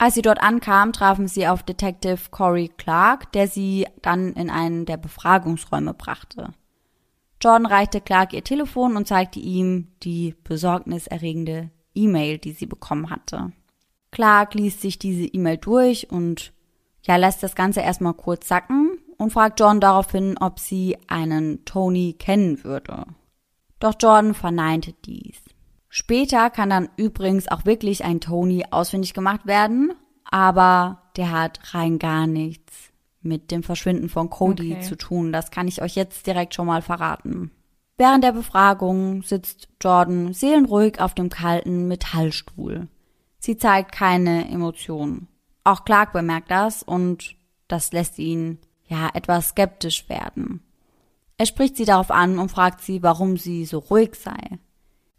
[0.00, 4.86] Als sie dort ankam, trafen sie auf Detective Corey Clark, der sie dann in einen
[4.86, 6.54] der Befragungsräume brachte.
[7.38, 13.52] Jordan reichte Clark ihr Telefon und zeigte ihm die besorgniserregende E-Mail, die sie bekommen hatte.
[14.10, 16.54] Clark liest sich diese E-Mail durch und
[17.02, 22.14] ja, lässt das Ganze erstmal kurz sacken und fragt Jordan daraufhin, ob sie einen Tony
[22.18, 23.04] kennen würde.
[23.80, 25.42] Doch Jordan verneinte dies.
[25.92, 29.92] Später kann dann übrigens auch wirklich ein Tony ausfindig gemacht werden,
[30.24, 34.82] aber der hat rein gar nichts mit dem Verschwinden von Cody okay.
[34.82, 35.32] zu tun.
[35.32, 37.50] Das kann ich euch jetzt direkt schon mal verraten.
[37.98, 42.86] Während der Befragung sitzt Jordan seelenruhig auf dem kalten Metallstuhl.
[43.40, 45.26] Sie zeigt keine Emotionen.
[45.64, 47.34] Auch Clark bemerkt das und
[47.66, 50.62] das lässt ihn ja etwas skeptisch werden.
[51.36, 54.58] Er spricht sie darauf an und fragt sie, warum sie so ruhig sei.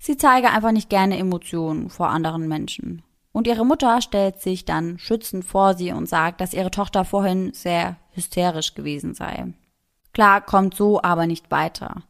[0.03, 3.03] Sie zeige einfach nicht gerne Emotionen vor anderen Menschen.
[3.31, 7.53] Und ihre Mutter stellt sich dann schützend vor sie und sagt, dass ihre Tochter vorhin
[7.53, 9.53] sehr hysterisch gewesen sei.
[10.11, 12.01] Clark kommt so aber nicht weiter.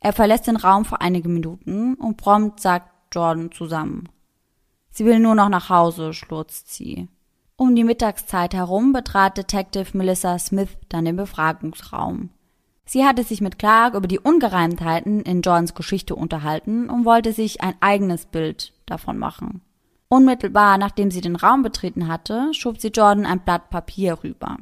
[0.00, 4.08] Er verlässt den Raum für einige Minuten und prompt sagt Jordan zusammen.
[4.88, 7.08] Sie will nur noch nach Hause, schlurzt sie.
[7.56, 12.30] Um die Mittagszeit herum betrat Detective Melissa Smith dann den Befragungsraum.
[12.86, 17.62] Sie hatte sich mit Clark über die Ungereimtheiten in Johns Geschichte unterhalten und wollte sich
[17.62, 19.62] ein eigenes Bild davon machen.
[20.08, 24.58] Unmittelbar nachdem sie den Raum betreten hatte, schob sie Jordan ein Blatt Papier rüber.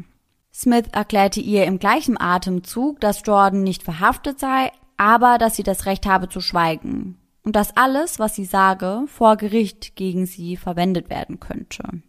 [0.54, 5.86] Smith erklärte ihr im gleichen Atemzug, dass Jordan nicht verhaftet sei, aber dass sie das
[5.86, 11.10] Recht habe zu schweigen und dass alles, was sie sage, vor Gericht gegen sie verwendet
[11.10, 12.02] werden könnte.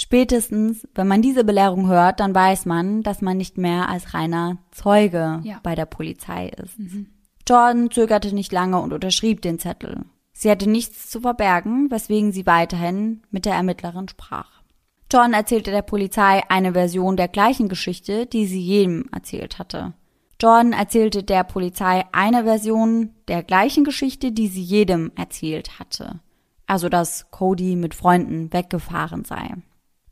[0.00, 4.58] Spätestens, wenn man diese Belehrung hört, dann weiß man, dass man nicht mehr als reiner
[4.70, 5.58] Zeuge ja.
[5.64, 6.78] bei der Polizei ist.
[6.78, 7.08] Mhm.
[7.48, 10.04] Jordan zögerte nicht lange und unterschrieb den Zettel.
[10.32, 14.62] Sie hatte nichts zu verbergen, weswegen sie weiterhin mit der Ermittlerin sprach.
[15.10, 19.94] Jordan erzählte der Polizei eine Version der gleichen Geschichte, die sie jedem erzählt hatte.
[20.40, 26.20] Jordan erzählte der Polizei eine Version der gleichen Geschichte, die sie jedem erzählt hatte.
[26.68, 29.54] Also, dass Cody mit Freunden weggefahren sei.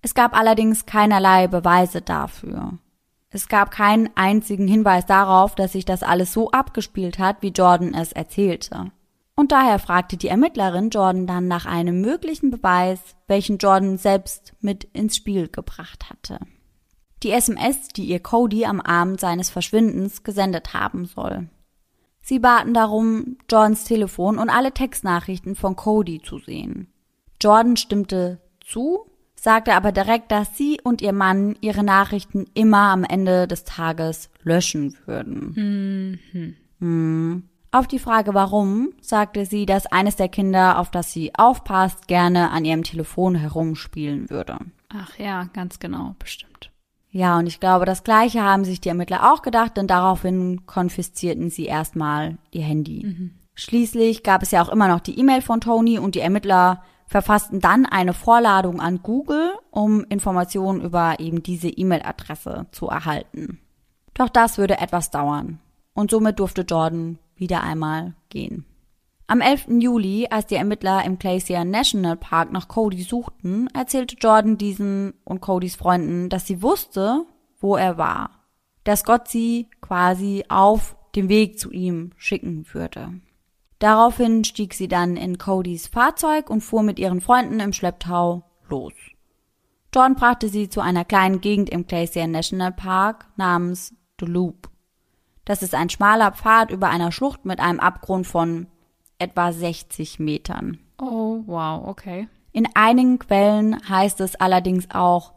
[0.06, 2.78] Es gab allerdings keinerlei Beweise dafür.
[3.30, 7.92] Es gab keinen einzigen Hinweis darauf, dass sich das alles so abgespielt hat, wie Jordan
[7.92, 8.92] es erzählte.
[9.34, 14.84] Und daher fragte die Ermittlerin Jordan dann nach einem möglichen Beweis, welchen Jordan selbst mit
[14.84, 16.38] ins Spiel gebracht hatte.
[17.24, 21.48] Die SMS, die ihr Cody am Abend seines Verschwindens gesendet haben soll.
[22.22, 26.92] Sie baten darum, Jordans Telefon und alle Textnachrichten von Cody zu sehen.
[27.42, 29.10] Jordan stimmte zu
[29.46, 34.28] sagte aber direkt, dass sie und ihr Mann ihre Nachrichten immer am Ende des Tages
[34.42, 36.18] löschen würden.
[36.34, 36.56] Mhm.
[36.80, 37.44] Mhm.
[37.70, 42.50] Auf die Frage warum, sagte sie, dass eines der Kinder, auf das sie aufpasst, gerne
[42.50, 44.58] an ihrem Telefon herumspielen würde.
[44.88, 46.72] Ach ja, ganz genau, bestimmt.
[47.12, 51.50] Ja, und ich glaube, das gleiche haben sich die Ermittler auch gedacht, denn daraufhin konfiszierten
[51.50, 53.06] sie erstmal ihr Handy.
[53.06, 53.30] Mhm.
[53.54, 57.60] Schließlich gab es ja auch immer noch die E-Mail von Tony und die Ermittler verfassten
[57.60, 63.60] dann eine Vorladung an Google, um Informationen über eben diese E-Mail-Adresse zu erhalten.
[64.14, 65.60] Doch das würde etwas dauern.
[65.94, 68.64] Und somit durfte Jordan wieder einmal gehen.
[69.28, 69.80] Am 11.
[69.80, 75.40] Juli, als die Ermittler im Glacier National Park nach Cody suchten, erzählte Jordan diesen und
[75.40, 77.24] Codys Freunden, dass sie wusste,
[77.60, 78.30] wo er war.
[78.84, 83.14] Dass Gott sie quasi auf dem Weg zu ihm schicken würde.
[83.78, 88.94] Daraufhin stieg sie dann in Codys Fahrzeug und fuhr mit ihren Freunden im Schlepptau los.
[89.94, 94.70] John brachte sie zu einer kleinen Gegend im Glacier National Park namens The Loop.
[95.44, 98.66] Das ist ein schmaler Pfad über einer Schlucht mit einem Abgrund von
[99.18, 100.78] etwa 60 Metern.
[100.98, 102.28] Oh, wow, okay.
[102.52, 105.34] In einigen Quellen heißt es allerdings auch,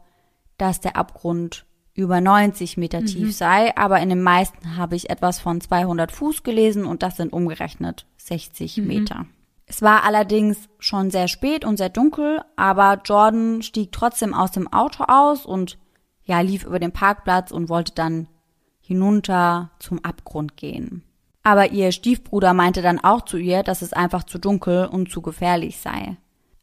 [0.56, 3.06] dass der Abgrund über 90 Meter mhm.
[3.06, 7.16] tief sei, aber in den meisten habe ich etwas von 200 Fuß gelesen und das
[7.16, 8.86] sind umgerechnet 60 mhm.
[8.86, 9.26] Meter.
[9.66, 14.72] Es war allerdings schon sehr spät und sehr dunkel, aber Jordan stieg trotzdem aus dem
[14.72, 15.78] Auto aus und
[16.24, 18.28] ja, lief über den Parkplatz und wollte dann
[18.80, 21.04] hinunter zum Abgrund gehen.
[21.42, 25.22] Aber ihr Stiefbruder meinte dann auch zu ihr, dass es einfach zu dunkel und zu
[25.22, 26.16] gefährlich sei.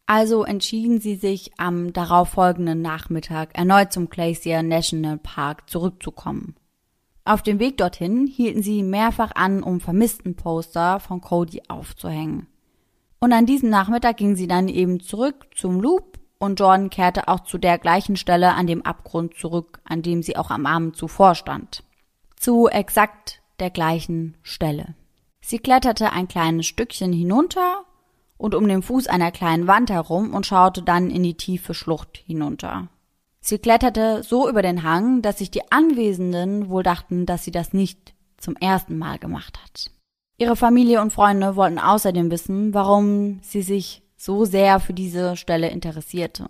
[0.05, 6.55] Also entschieden sie sich am darauffolgenden Nachmittag erneut zum Glacier National Park zurückzukommen.
[7.27, 12.47] Auf dem Weg dorthin hielten sie mehrfach an, um Vermisstenposter von Cody aufzuhängen.
[13.19, 17.41] Und an diesem Nachmittag gingen sie dann eben zurück zum Loop und Jordan kehrte auch
[17.41, 21.35] zu der gleichen Stelle an dem Abgrund zurück, an dem sie auch am Abend zuvor
[21.35, 21.83] stand.
[22.37, 24.95] Zu exakt der gleichen Stelle.
[25.41, 27.83] Sie kletterte ein kleines Stückchen hinunter
[28.37, 32.19] und um den Fuß einer kleinen Wand herum und schaute dann in die tiefe Schlucht
[32.25, 32.87] hinunter.
[33.49, 37.71] Sie kletterte so über den Hang, dass sich die Anwesenden wohl dachten, dass sie das
[37.71, 39.89] nicht zum ersten Mal gemacht hat.
[40.37, 45.69] Ihre Familie und Freunde wollten außerdem wissen, warum sie sich so sehr für diese Stelle
[45.69, 46.49] interessierte.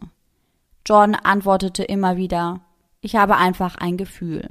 [0.88, 2.62] Jordan antwortete immer wieder,
[3.00, 4.50] ich habe einfach ein Gefühl.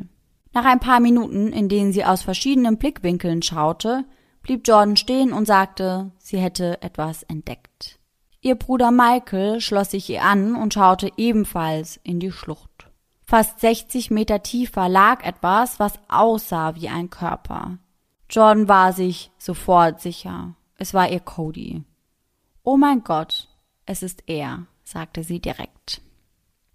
[0.52, 4.04] Nach ein paar Minuten, in denen sie aus verschiedenen Blickwinkeln schaute,
[4.42, 7.98] blieb Jordan stehen und sagte, sie hätte etwas entdeckt.
[8.40, 12.88] Ihr Bruder Michael schloss sich ihr an und schaute ebenfalls in die Schlucht.
[13.22, 17.78] Fast 60 Meter tiefer lag etwas, was aussah wie ein Körper.
[18.30, 20.54] Jordan war sich sofort sicher.
[20.76, 21.82] Es war ihr Cody.
[22.62, 23.48] Oh mein Gott,
[23.84, 26.02] es ist er, sagte sie direkt.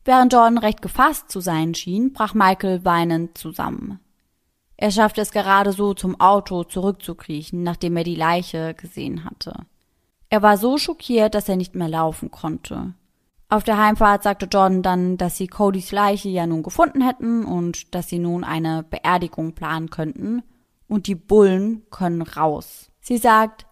[0.03, 3.99] Während Jordan recht gefasst zu sein schien, brach Michael weinend zusammen.
[4.75, 9.53] Er schaffte es gerade so zum Auto zurückzukriechen, nachdem er die Leiche gesehen hatte.
[10.31, 12.93] Er war so schockiert, dass er nicht mehr laufen konnte.
[13.49, 17.93] Auf der Heimfahrt sagte Jordan dann, dass sie Codys Leiche ja nun gefunden hätten und
[17.93, 20.41] dass sie nun eine Beerdigung planen könnten
[20.87, 22.89] und die Bullen können raus.
[23.01, 23.65] Sie sagt,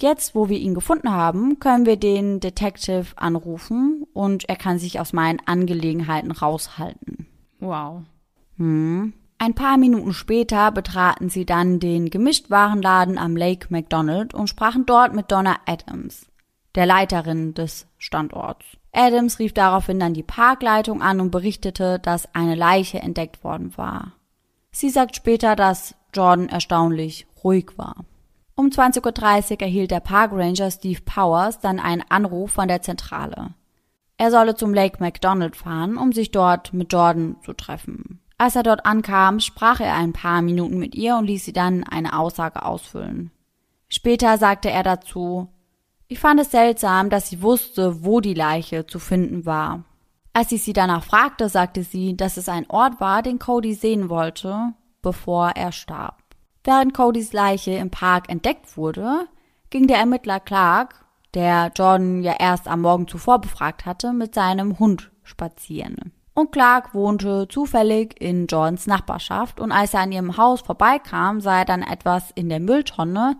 [0.00, 4.98] jetzt wo wir ihn gefunden haben, können wir den Detective anrufen und er kann sich
[4.98, 7.26] aus meinen Angelegenheiten raushalten.
[7.60, 8.04] Wow.
[8.56, 9.12] Hm.
[9.38, 15.14] Ein paar Minuten später betraten sie dann den Gemischtwarenladen am Lake McDonald und sprachen dort
[15.14, 16.26] mit Donna Adams,
[16.74, 18.64] der Leiterin des Standorts.
[18.92, 24.12] Adams rief daraufhin dann die Parkleitung an und berichtete, dass eine Leiche entdeckt worden war.
[24.70, 28.06] Sie sagt später, dass Jordan erstaunlich ruhig war.
[28.54, 33.54] Um 20.30 Uhr erhielt der Parkranger Steve Powers dann einen Anruf von der Zentrale.
[34.16, 38.20] Er solle zum Lake McDonald fahren, um sich dort mit Jordan zu treffen.
[38.38, 41.84] Als er dort ankam, sprach er ein paar Minuten mit ihr und ließ sie dann
[41.84, 43.30] eine Aussage ausfüllen.
[43.88, 45.48] Später sagte er dazu,
[46.08, 49.84] ich fand es seltsam, dass sie wusste, wo die Leiche zu finden war.
[50.34, 54.10] Als ich sie danach fragte, sagte sie, dass es ein Ort war, den Cody sehen
[54.10, 56.22] wollte, bevor er starb.
[56.62, 59.28] Während Codys Leiche im Park entdeckt wurde,
[59.70, 64.78] ging der Ermittler Clark, der Jordan ja erst am Morgen zuvor befragt hatte, mit seinem
[64.78, 70.60] Hund spazieren und Clark wohnte zufällig in Jordans Nachbarschaft und als er an ihrem Haus
[70.60, 73.36] vorbeikam, sah er dann etwas in der Mülltonne,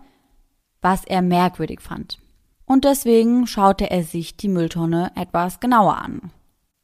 [0.81, 2.17] was er merkwürdig fand.
[2.65, 6.31] Und deswegen schaute er sich die Mülltonne etwas genauer an.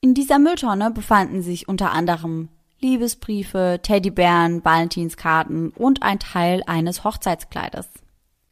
[0.02, 2.50] In dieser Mülltonne befanden sich unter anderem
[2.80, 7.90] Liebesbriefe, Teddybären, Valentinskarten und ein Teil eines Hochzeitskleides.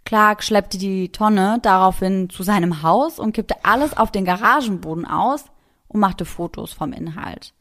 [0.03, 5.45] Clark schleppte die Tonne daraufhin zu seinem Haus und kippte alles auf den Garagenboden aus,
[5.91, 7.53] und machte Fotos vom Inhalt.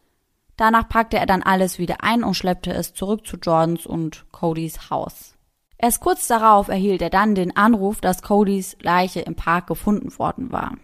[0.56, 4.90] Danach packte er dann alles wieder ein und schleppte es zurück zu Jordans und Codys
[4.90, 5.34] Haus.
[5.78, 10.52] Erst kurz darauf erhielt er dann den Anruf, dass Codys Leiche im Park gefunden worden
[10.52, 10.76] war.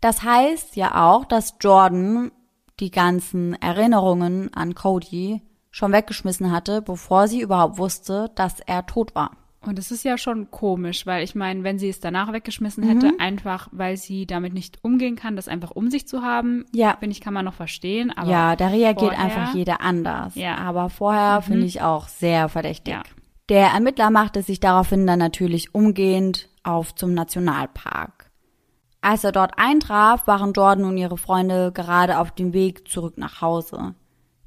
[0.00, 2.32] Das heißt ja auch, dass Jordan
[2.80, 9.14] die ganzen Erinnerungen an Cody schon weggeschmissen hatte, bevor sie überhaupt wusste, dass er tot
[9.14, 9.32] war.
[9.62, 13.08] Und es ist ja schon komisch, weil ich meine, wenn sie es danach weggeschmissen hätte,
[13.08, 13.20] mhm.
[13.20, 16.96] einfach weil sie damit nicht umgehen kann, das einfach um sich zu haben, ja.
[16.98, 18.10] finde ich, kann man noch verstehen.
[18.16, 20.34] Aber ja, da reagiert vorher, einfach jeder anders.
[20.34, 20.56] Ja.
[20.56, 21.44] Aber vorher mhm.
[21.44, 22.94] finde ich auch sehr verdächtig.
[22.94, 23.02] Ja.
[23.50, 28.30] Der Ermittler machte sich daraufhin dann natürlich umgehend auf zum Nationalpark.
[29.02, 33.40] Als er dort eintraf, waren Jordan und ihre Freunde gerade auf dem Weg zurück nach
[33.40, 33.94] Hause.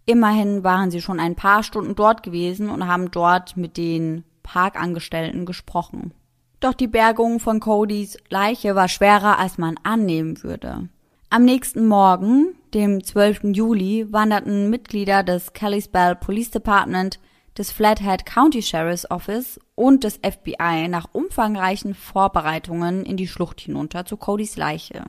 [0.05, 5.45] Immerhin waren sie schon ein paar Stunden dort gewesen und haben dort mit den Parkangestellten
[5.45, 6.13] gesprochen.
[6.59, 10.87] Doch die Bergung von Codys Leiche war schwerer, als man annehmen würde.
[11.29, 13.55] Am nächsten Morgen, dem 12.
[13.55, 17.19] Juli, wanderten Mitglieder des Kalispell Police Department,
[17.57, 24.05] des Flathead County Sheriff's Office und des FBI nach umfangreichen Vorbereitungen in die Schlucht hinunter
[24.05, 25.03] zu Codys Leiche.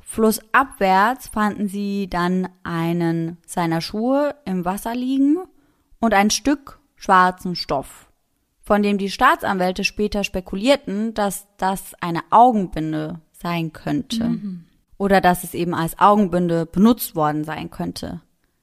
[0.00, 5.38] Flussabwärts fanden sie dann einen seiner Schuhe im Wasser liegen
[6.00, 8.08] und ein Stück schwarzen Stoff
[8.64, 14.24] von dem die Staatsanwälte später spekulierten, dass das eine Augenbinde sein könnte.
[14.24, 14.64] Mhm.
[14.96, 18.22] Oder dass es eben als Augenbinde benutzt worden sein könnte.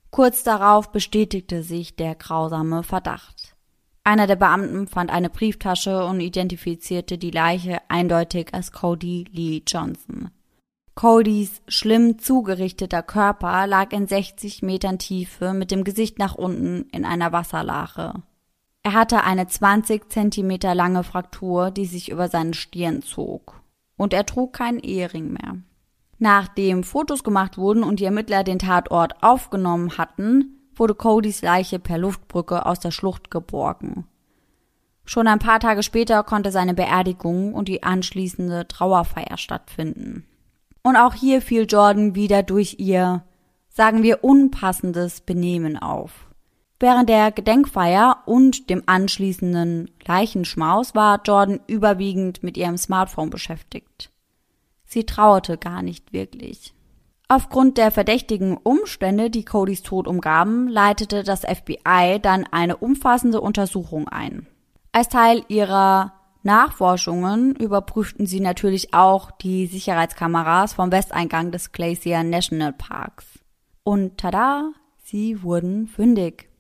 [0.10, 3.56] Kurz darauf bestätigte sich der grausame Verdacht.
[4.04, 10.32] Einer der Beamten fand eine Brieftasche und identifizierte die Leiche eindeutig als Cody Lee Johnson.
[10.96, 17.06] Codys schlimm zugerichteter Körper lag in 60 Metern Tiefe mit dem Gesicht nach unten in
[17.06, 18.24] einer Wasserlache.
[18.84, 23.62] Er hatte eine 20 Zentimeter lange Fraktur, die sich über seine Stirn zog.
[23.96, 25.58] Und er trug keinen Ehering mehr.
[26.18, 31.98] Nachdem Fotos gemacht wurden und die Ermittler den Tatort aufgenommen hatten, wurde Codys Leiche per
[31.98, 34.08] Luftbrücke aus der Schlucht geborgen.
[35.06, 40.26] Schon ein paar Tage später konnte seine Beerdigung und die anschließende Trauerfeier stattfinden.
[40.84, 43.24] Und auch hier fiel Jordan wieder durch ihr,
[43.70, 46.31] sagen wir, unpassendes Benehmen auf.
[46.82, 54.10] Während der Gedenkfeier und dem anschließenden Leichenschmaus war Jordan überwiegend mit ihrem Smartphone beschäftigt.
[54.84, 56.74] Sie trauerte gar nicht wirklich.
[57.28, 64.08] Aufgrund der verdächtigen Umstände, die Codys Tod umgaben, leitete das FBI dann eine umfassende Untersuchung
[64.08, 64.48] ein.
[64.92, 72.74] Als Teil ihrer Nachforschungen überprüften sie natürlich auch die Sicherheitskameras vom Westeingang des Glacier National
[72.74, 73.28] Parks.
[73.84, 74.72] Und tada,
[75.04, 76.51] sie wurden fündig.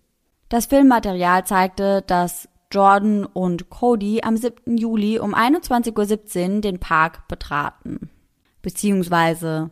[0.51, 4.75] Das Filmmaterial zeigte, dass Jordan und Cody am 7.
[4.75, 8.09] Juli um 21.17 Uhr den Park betraten.
[8.61, 9.71] Beziehungsweise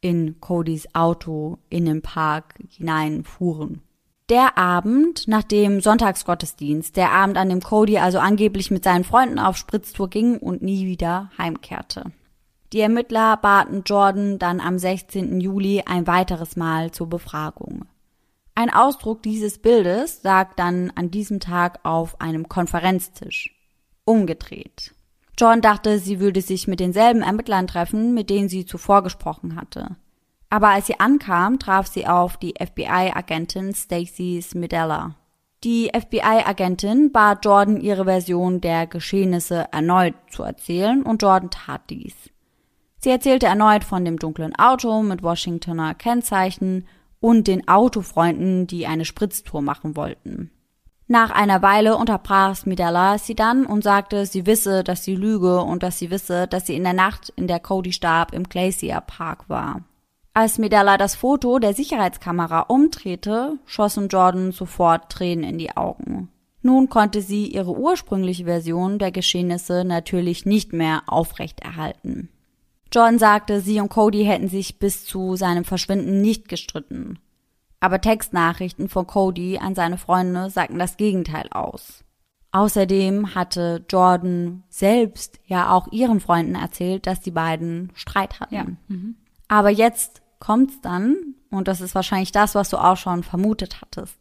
[0.00, 3.82] in Codys Auto in den Park hineinfuhren.
[4.30, 9.38] Der Abend nach dem Sonntagsgottesdienst, der Abend, an dem Cody also angeblich mit seinen Freunden
[9.38, 12.12] auf Spritztour ging und nie wieder heimkehrte.
[12.72, 15.42] Die Ermittler baten Jordan dann am 16.
[15.42, 17.84] Juli ein weiteres Mal zur Befragung.
[18.56, 23.50] Ein Ausdruck dieses Bildes lag dann an diesem Tag auf einem Konferenztisch.
[24.04, 24.94] Umgedreht.
[25.36, 29.96] John dachte, sie würde sich mit denselben Ermittlern treffen, mit denen sie zuvor gesprochen hatte.
[30.50, 35.16] Aber als sie ankam, traf sie auf die FBI-Agentin Stacy Smidella.
[35.64, 42.14] Die FBI-Agentin bat Jordan, ihre Version der Geschehnisse erneut zu erzählen, und Jordan tat dies.
[42.98, 46.86] Sie erzählte erneut von dem dunklen Auto mit Washingtoner Kennzeichen
[47.24, 50.50] und den Autofreunden, die eine Spritztour machen wollten.
[51.06, 55.82] Nach einer Weile unterbrach Smidella sie dann und sagte, sie wisse, dass sie lüge und
[55.82, 59.48] dass sie wisse, dass sie in der Nacht, in der Cody starb, im Glacier Park
[59.48, 59.80] war.
[60.34, 66.28] Als Medalla das Foto der Sicherheitskamera umdrehte, schossen Jordan sofort Tränen in die Augen.
[66.60, 72.28] Nun konnte sie ihre ursprüngliche Version der Geschehnisse natürlich nicht mehr aufrechterhalten.
[72.92, 77.18] Jordan sagte, sie und Cody hätten sich bis zu seinem Verschwinden nicht gestritten.
[77.80, 82.04] Aber Textnachrichten von Cody an seine Freunde sagten das Gegenteil aus.
[82.52, 88.54] Außerdem hatte Jordan selbst ja auch ihren Freunden erzählt, dass die beiden Streit hatten.
[88.54, 88.64] Ja.
[88.86, 89.16] Mhm.
[89.48, 91.16] Aber jetzt kommt's dann,
[91.50, 94.16] und das ist wahrscheinlich das, was du auch schon vermutet hattest.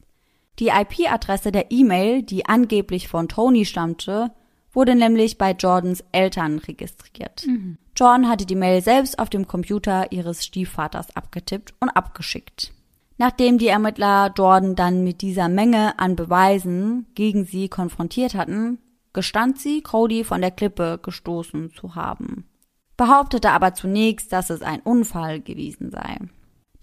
[0.59, 4.32] Die IP-Adresse der E-Mail, die angeblich von Tony stammte,
[4.72, 7.45] wurde nämlich bei Jordans Eltern registriert.
[7.45, 7.78] Mhm.
[7.95, 12.73] Jordan hatte die Mail selbst auf dem Computer ihres Stiefvaters abgetippt und abgeschickt.
[13.17, 18.79] Nachdem die Ermittler Jordan dann mit dieser Menge an Beweisen gegen sie konfrontiert hatten,
[19.13, 22.49] gestand sie, Cody von der Klippe gestoßen zu haben,
[22.97, 26.17] behauptete aber zunächst, dass es ein Unfall gewesen sei.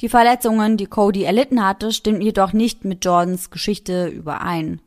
[0.01, 4.81] Die Verletzungen, die Cody erlitten hatte, stimmten jedoch nicht mit Jordans Geschichte überein.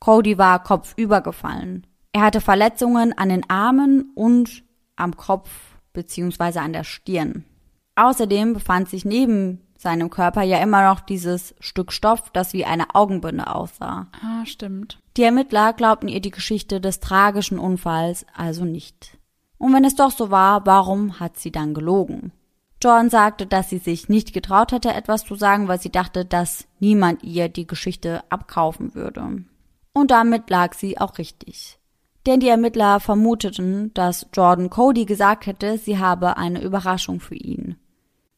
[0.00, 1.86] Cody war kopfüber gefallen.
[2.12, 4.64] Er hatte Verletzungen an den Armen und
[4.96, 5.50] am Kopf
[5.96, 6.60] bzw.
[6.60, 7.44] an der Stirn.
[7.96, 12.94] Außerdem befand sich neben seinem Körper ja immer noch dieses Stück Stoff, das wie eine
[12.94, 14.06] Augenbinde aussah.
[14.22, 15.00] Ah, stimmt.
[15.16, 19.18] Die Ermittler glaubten ihr die Geschichte des tragischen Unfalls also nicht.
[19.58, 22.32] Und wenn es doch so war, warum hat sie dann gelogen?
[22.82, 26.66] Jordan sagte, dass sie sich nicht getraut hätte, etwas zu sagen, weil sie dachte, dass
[26.78, 29.44] niemand ihr die Geschichte abkaufen würde.
[29.94, 31.78] Und damit lag sie auch richtig.
[32.26, 37.76] Denn die Ermittler vermuteten, dass Jordan Cody gesagt hätte, sie habe eine Überraschung für ihn.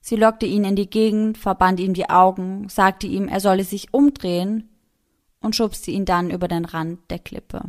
[0.00, 3.92] Sie lockte ihn in die Gegend, verband ihm die Augen, sagte ihm, er solle sich
[3.92, 4.68] umdrehen
[5.40, 7.62] und schubste ihn dann über den Rand der Klippe.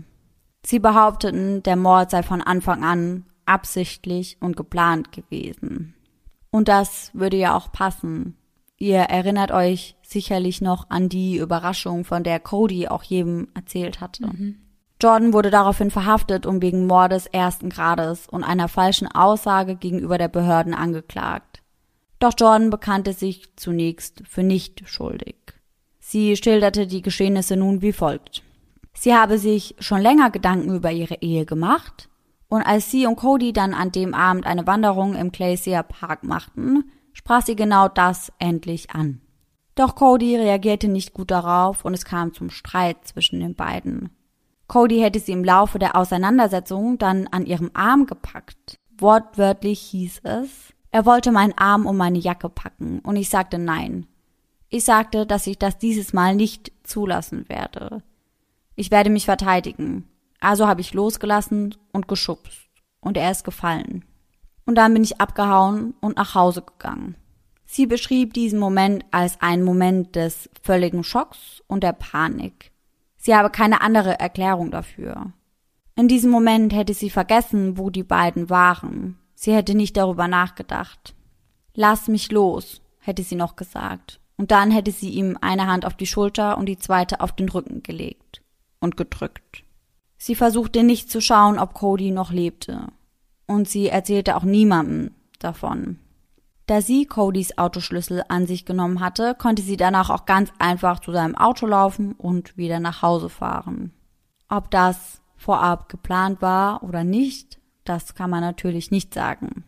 [0.66, 5.96] Sie behaupteten, der Mord sei von Anfang an absichtlich und geplant gewesen.
[6.52, 8.36] Und das würde ja auch passen.
[8.78, 14.28] Ihr erinnert euch sicherlich noch an die Überraschung, von der Cody auch jedem erzählt hatte.
[14.28, 14.58] Mhm.
[15.02, 20.28] Jordan wurde daraufhin verhaftet und wegen Mordes ersten Grades und einer falschen Aussage gegenüber der
[20.28, 21.62] Behörden angeklagt.
[22.20, 25.38] Doch Jordan bekannte sich zunächst für nicht schuldig.
[26.00, 28.44] Sie schilderte die Geschehnisse nun wie folgt.
[28.94, 32.10] Sie habe sich schon länger Gedanken über ihre Ehe gemacht,
[32.50, 36.92] und als sie und Cody dann an dem Abend eine Wanderung im Glacier Park machten,
[37.14, 39.22] sprach sie genau das endlich an.
[39.76, 44.10] Doch Cody reagierte nicht gut darauf und es kam zum Streit zwischen den beiden.
[44.70, 48.78] Cody hätte sie im Laufe der Auseinandersetzung dann an ihrem Arm gepackt.
[49.00, 54.06] Wortwörtlich hieß es, er wollte meinen Arm um meine Jacke packen, und ich sagte nein.
[54.70, 58.04] Ich sagte, dass ich das dieses Mal nicht zulassen werde.
[58.76, 60.08] Ich werde mich verteidigen.
[60.40, 62.70] Also habe ich losgelassen und geschubst,
[63.02, 64.06] und er ist gefallen.
[64.68, 67.16] Und dann bin ich abgehauen und nach Hause gegangen.
[67.66, 72.72] Sie beschrieb diesen Moment als einen Moment des völligen Schocks und der Panik.
[73.20, 75.34] Sie habe keine andere Erklärung dafür.
[75.96, 79.20] In diesem Moment hätte sie vergessen, wo die beiden waren.
[79.36, 81.14] Sie hätte nicht darüber nachgedacht.
[81.74, 84.22] Lass mich los, hätte sie noch gesagt.
[84.38, 87.50] Und dann hätte sie ihm eine Hand auf die Schulter und die zweite auf den
[87.50, 88.42] Rücken gelegt
[88.80, 89.66] und gedrückt.
[90.18, 92.88] Sie versuchte nicht zu schauen, ob Cody noch lebte.
[93.46, 96.00] Und sie erzählte auch niemandem davon.
[96.70, 101.12] Da sie Codys Autoschlüssel an sich genommen hatte, konnte sie danach auch ganz einfach zu
[101.12, 103.92] seinem Auto laufen und wieder nach Hause fahren.
[104.50, 109.64] Ob das vorab geplant war oder nicht, das kann man natürlich nicht sagen.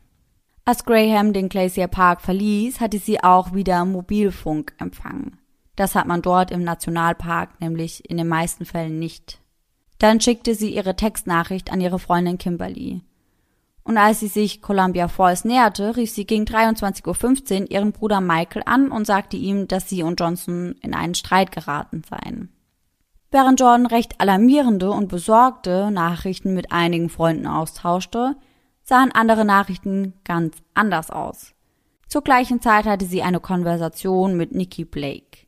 [0.63, 5.39] Als Graham den Glacier Park verließ, hatte sie auch wieder Mobilfunk empfangen.
[5.75, 9.41] Das hat man dort im Nationalpark nämlich in den meisten Fällen nicht.
[9.97, 13.01] Dann schickte sie ihre Textnachricht an ihre Freundin Kimberly.
[13.83, 18.63] Und als sie sich Columbia Falls näherte, rief sie gegen 23.15 Uhr ihren Bruder Michael
[18.65, 22.49] an und sagte ihm, dass sie und Johnson in einen Streit geraten seien.
[23.31, 28.35] Während Jordan recht alarmierende und besorgte Nachrichten mit einigen Freunden austauschte,
[28.83, 31.53] sahen andere Nachrichten ganz anders aus.
[32.07, 35.47] Zur gleichen Zeit hatte sie eine Konversation mit Nikki Blake,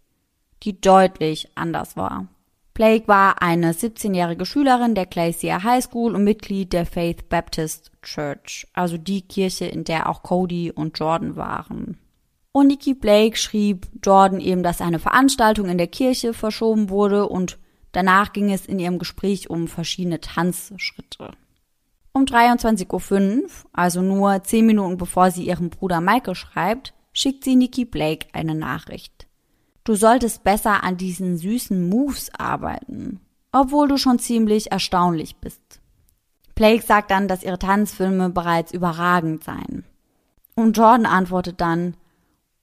[0.63, 2.27] die deutlich anders war.
[2.73, 8.67] Blake war eine 17-jährige Schülerin der Glacier High School und Mitglied der Faith Baptist Church,
[8.73, 11.99] also die Kirche, in der auch Cody und Jordan waren.
[12.51, 17.59] Und Nikki Blake schrieb Jordan eben, dass eine Veranstaltung in der Kirche verschoben wurde und
[17.91, 21.31] danach ging es in ihrem Gespräch um verschiedene Tanzschritte.
[22.11, 27.55] Um 23.05 Uhr, also nur zehn Minuten bevor sie ihrem Bruder Michael schreibt, schickt sie
[27.55, 29.12] Nikki Blake eine Nachricht.
[29.83, 33.19] Du solltest besser an diesen süßen Moves arbeiten,
[33.51, 35.81] obwohl du schon ziemlich erstaunlich bist.
[36.55, 39.83] Blake sagt dann, dass ihre Tanzfilme bereits überragend seien.
[40.55, 41.97] Und Jordan antwortet dann,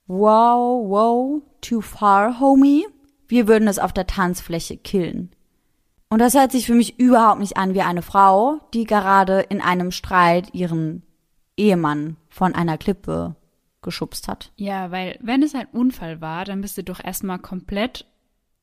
[0.07, 2.85] wow, wow, too far, homie.
[3.27, 5.31] Wir würden es auf der Tanzfläche killen.
[6.09, 9.61] Und das hört sich für mich überhaupt nicht an wie eine Frau, die gerade in
[9.61, 11.03] einem Streit ihren
[11.55, 13.35] Ehemann von einer Klippe
[13.81, 14.51] geschubst hat.
[14.55, 18.05] Ja, weil wenn es ein Unfall war, dann bist du doch erstmal komplett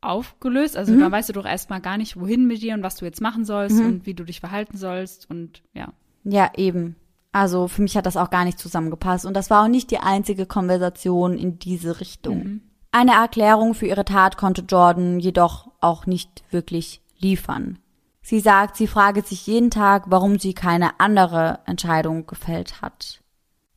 [0.01, 0.77] aufgelöst.
[0.77, 1.01] Also mhm.
[1.01, 3.45] dann weißt du doch erstmal gar nicht, wohin mit dir und was du jetzt machen
[3.45, 3.87] sollst mhm.
[3.87, 5.93] und wie du dich verhalten sollst und ja.
[6.25, 6.97] Ja, eben.
[7.33, 9.99] Also für mich hat das auch gar nicht zusammengepasst und das war auch nicht die
[9.99, 12.39] einzige Konversation in diese Richtung.
[12.39, 12.61] Mhm.
[12.91, 17.79] Eine Erklärung für ihre Tat konnte Jordan jedoch auch nicht wirklich liefern.
[18.23, 23.23] Sie sagt, sie frage sich jeden Tag, warum sie keine andere Entscheidung gefällt hat.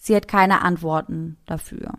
[0.03, 1.93] Sie hat keine Antworten dafür.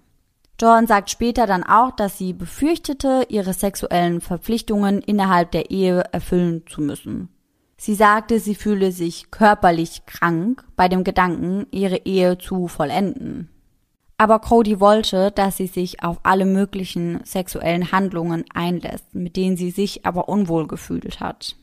[0.61, 6.65] Jordan sagt später dann auch, dass sie befürchtete, ihre sexuellen Verpflichtungen innerhalb der Ehe erfüllen
[6.67, 7.29] zu müssen.
[7.77, 13.49] Sie sagte, sie fühle sich körperlich krank bei dem Gedanken, ihre Ehe zu vollenden.
[14.19, 19.71] Aber Cody wollte, dass sie sich auf alle möglichen sexuellen Handlungen einlässt, mit denen sie
[19.71, 21.55] sich aber unwohl gefühlt hat.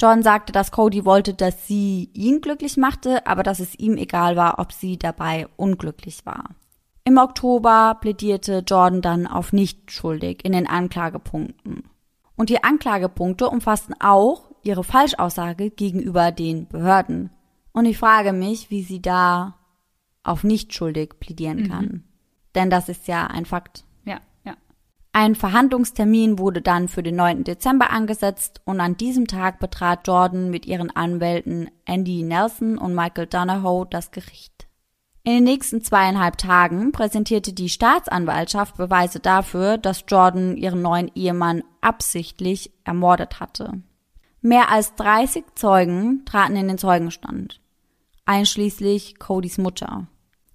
[0.00, 4.36] John sagte, dass Cody wollte, dass sie ihn glücklich machte, aber dass es ihm egal
[4.36, 6.50] war, ob sie dabei unglücklich war.
[7.04, 11.84] Im Oktober plädierte Jordan dann auf nicht schuldig in den Anklagepunkten.
[12.34, 17.30] Und die Anklagepunkte umfassten auch ihre Falschaussage gegenüber den Behörden.
[17.72, 19.58] Und ich frage mich, wie sie da
[20.22, 21.68] auf nicht schuldig plädieren mhm.
[21.68, 22.04] kann.
[22.54, 23.84] Denn das ist ja ein Fakt.
[25.16, 27.44] Ein Verhandlungstermin wurde dann für den 9.
[27.44, 33.28] Dezember angesetzt und an diesem Tag betrat Jordan mit ihren Anwälten Andy Nelson und Michael
[33.28, 34.66] Donahoe das Gericht.
[35.22, 41.62] In den nächsten zweieinhalb Tagen präsentierte die Staatsanwaltschaft Beweise dafür, dass Jordan ihren neuen Ehemann
[41.80, 43.82] absichtlich ermordet hatte.
[44.40, 47.60] Mehr als 30 Zeugen traten in den Zeugenstand,
[48.24, 50.08] einschließlich Codys Mutter.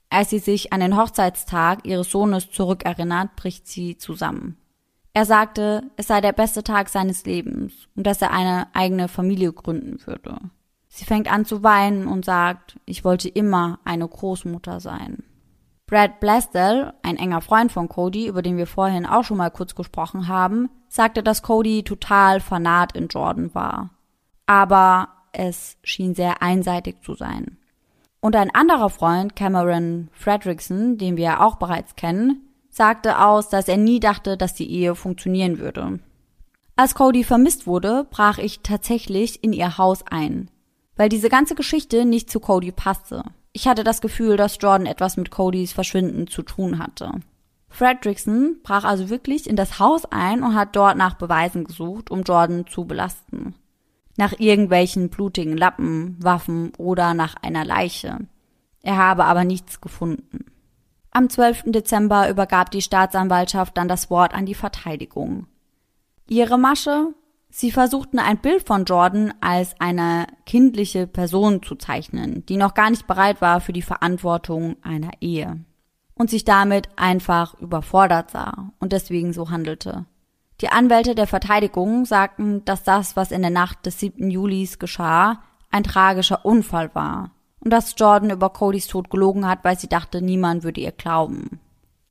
[0.09, 4.57] Als sie sich an den Hochzeitstag ihres Sohnes zurückerinnert, bricht sie zusammen.
[5.13, 9.53] Er sagte, es sei der beste Tag seines Lebens und dass er eine eigene Familie
[9.53, 10.37] gründen würde.
[10.87, 15.23] Sie fängt an zu weinen und sagt, ich wollte immer eine Großmutter sein.
[15.85, 19.75] Brad Blasdell, ein enger Freund von Cody, über den wir vorhin auch schon mal kurz
[19.75, 23.91] gesprochen haben, sagte, dass Cody total fanat in Jordan war.
[24.45, 27.58] Aber es schien sehr einseitig zu sein.
[28.21, 33.77] Und ein anderer Freund, Cameron Fredrickson, den wir auch bereits kennen, sagte aus, dass er
[33.77, 35.99] nie dachte, dass die Ehe funktionieren würde.
[36.75, 40.49] Als Cody vermisst wurde, brach ich tatsächlich in ihr Haus ein,
[40.95, 43.23] weil diese ganze Geschichte nicht zu Cody passte.
[43.51, 47.11] Ich hatte das Gefühl, dass Jordan etwas mit Codys Verschwinden zu tun hatte.
[47.69, 52.23] Fredrickson brach also wirklich in das Haus ein und hat dort nach Beweisen gesucht, um
[52.23, 53.55] Jordan zu belasten
[54.19, 58.17] nach irgendwelchen blutigen Lappen, Waffen oder nach einer Leiche.
[58.81, 60.45] Er habe aber nichts gefunden.
[61.09, 61.71] Am 12.
[61.71, 65.47] Dezember übergab die Staatsanwaltschaft dann das Wort an die Verteidigung.
[66.27, 67.13] Ihre Masche?
[67.49, 72.89] Sie versuchten ein Bild von Jordan als eine kindliche Person zu zeichnen, die noch gar
[72.89, 75.63] nicht bereit war für die Verantwortung einer Ehe
[76.13, 80.05] und sich damit einfach überfordert sah und deswegen so handelte.
[80.61, 84.29] Die Anwälte der Verteidigung sagten, dass das, was in der Nacht des 7.
[84.29, 85.41] Julis geschah,
[85.71, 90.21] ein tragischer Unfall war und dass Jordan über Codys Tod gelogen hat, weil sie dachte,
[90.21, 91.59] niemand würde ihr glauben.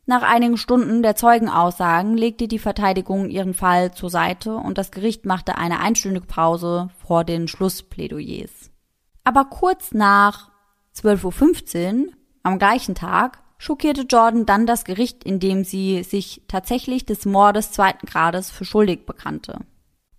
[0.06, 5.26] Nach einigen Stunden der Zeugenaussagen legte die Verteidigung ihren Fall zur Seite und das Gericht
[5.26, 8.70] machte eine einstündige Pause vor den Schlussplädoyers.
[9.24, 10.50] Aber kurz nach
[10.96, 17.26] 12.15 Uhr am gleichen Tag schockierte Jordan dann das Gericht, indem sie sich tatsächlich des
[17.26, 19.58] Mordes zweiten Grades für schuldig bekannte.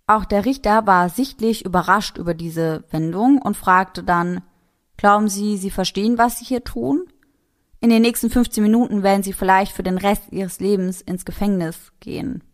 [0.06, 4.42] Auch der Richter war sichtlich überrascht über diese Wendung und fragte dann,
[4.96, 7.04] glauben Sie, Sie verstehen, was Sie hier tun?
[7.80, 11.92] In den nächsten 15 Minuten werden Sie vielleicht für den Rest Ihres Lebens ins Gefängnis
[12.00, 12.44] gehen.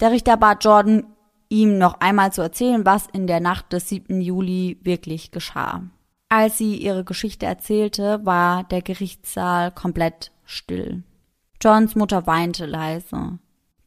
[0.00, 1.04] Der Richter bat Jordan,
[1.48, 4.20] ihm noch einmal zu erzählen, was in der Nacht des 7.
[4.20, 5.84] Juli wirklich geschah.
[6.28, 11.04] Als sie ihre Geschichte erzählte, war der Gerichtssaal komplett still.
[11.62, 13.38] Johns Mutter weinte leise.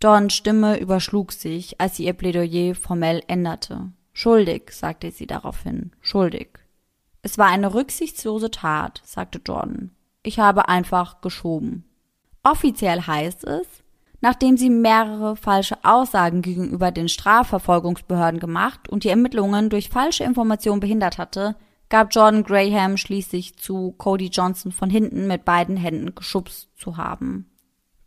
[0.01, 3.91] Johns Stimme überschlug sich, als sie ihr Plädoyer formell änderte.
[4.13, 5.91] Schuldig, sagte sie daraufhin.
[5.99, 6.59] Schuldig.
[7.21, 9.91] Es war eine rücksichtslose Tat, sagte Jordan.
[10.23, 11.83] Ich habe einfach geschoben.
[12.43, 13.67] Offiziell heißt es,
[14.21, 20.79] nachdem sie mehrere falsche Aussagen gegenüber den Strafverfolgungsbehörden gemacht und die Ermittlungen durch falsche Informationen
[20.79, 21.55] behindert hatte,
[21.89, 27.49] gab Jordan Graham schließlich zu, Cody Johnson von hinten mit beiden Händen geschubst zu haben.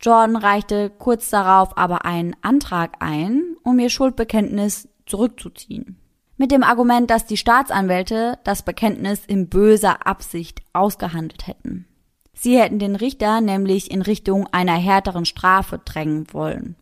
[0.01, 5.99] Jordan reichte kurz darauf aber einen Antrag ein, um ihr Schuldbekenntnis zurückzuziehen.
[6.37, 11.87] Mit dem Argument, dass die Staatsanwälte das Bekenntnis in böser Absicht ausgehandelt hätten.
[12.35, 16.76] Sie hätten den Richter nämlich in Richtung einer härteren Strafe drängen wollen.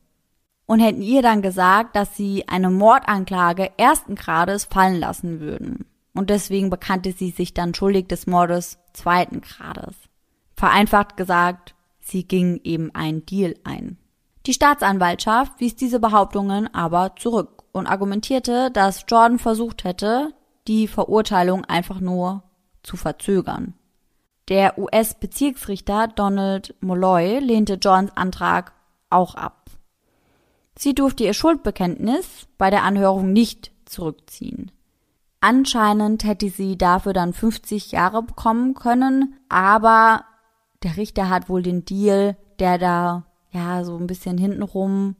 [0.65, 5.85] Und hätten ihr dann gesagt, dass sie eine Mordanklage ersten Grades fallen lassen würden
[6.15, 9.95] und deswegen bekannte sie sich dann schuldig des Mordes zweiten Grades.
[10.57, 13.99] Vereinfacht gesagt, sie ging eben einen Deal ein.
[14.47, 20.35] Die Staatsanwaltschaft wies diese Behauptungen aber zurück und argumentierte, dass Jordan versucht hätte,
[20.67, 22.43] die Verurteilung einfach nur
[22.83, 23.75] zu verzögern.
[24.49, 28.73] Der US-Bezirksrichter Donald Molloy lehnte Jordans Antrag
[29.09, 29.71] auch ab.
[30.77, 34.73] Sie durfte ihr Schuldbekenntnis bei der Anhörung nicht zurückziehen.
[35.41, 40.25] Anscheinend hätte sie dafür dann 50 Jahre bekommen können, aber
[40.83, 45.17] der Richter hat wohl den Deal, der da ja so ein bisschen hintenrum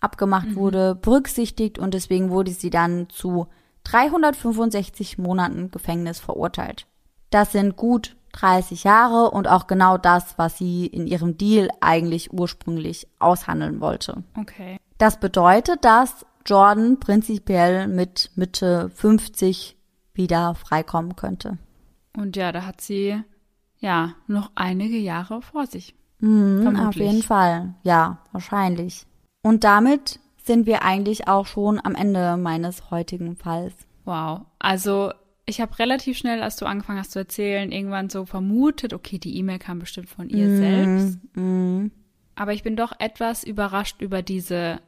[0.00, 0.56] abgemacht mhm.
[0.56, 3.48] wurde, berücksichtigt und deswegen wurde sie dann zu
[3.84, 6.86] 365 Monaten Gefängnis verurteilt.
[7.30, 12.32] Das sind gut 30 Jahre und auch genau das, was sie in ihrem Deal eigentlich
[12.32, 14.22] ursprünglich aushandeln wollte.
[14.38, 14.78] Okay.
[14.98, 19.76] Das bedeutet, dass Jordan prinzipiell mit Mitte 50
[20.14, 21.58] wieder freikommen könnte.
[22.16, 23.22] Und ja, da hat sie
[23.78, 25.94] ja noch einige Jahre vor sich.
[26.20, 27.74] Mhm, auf jeden Fall.
[27.82, 29.06] Ja, wahrscheinlich.
[29.42, 33.74] Und damit sind wir eigentlich auch schon am Ende meines heutigen Falls.
[34.04, 34.40] Wow.
[34.58, 35.12] Also
[35.46, 39.36] ich habe relativ schnell, als du angefangen hast zu erzählen, irgendwann so vermutet, okay, die
[39.36, 41.18] E-Mail kam bestimmt von ihr mm, selbst.
[41.36, 41.86] Mm.
[42.34, 44.80] Aber ich bin doch etwas überrascht über diese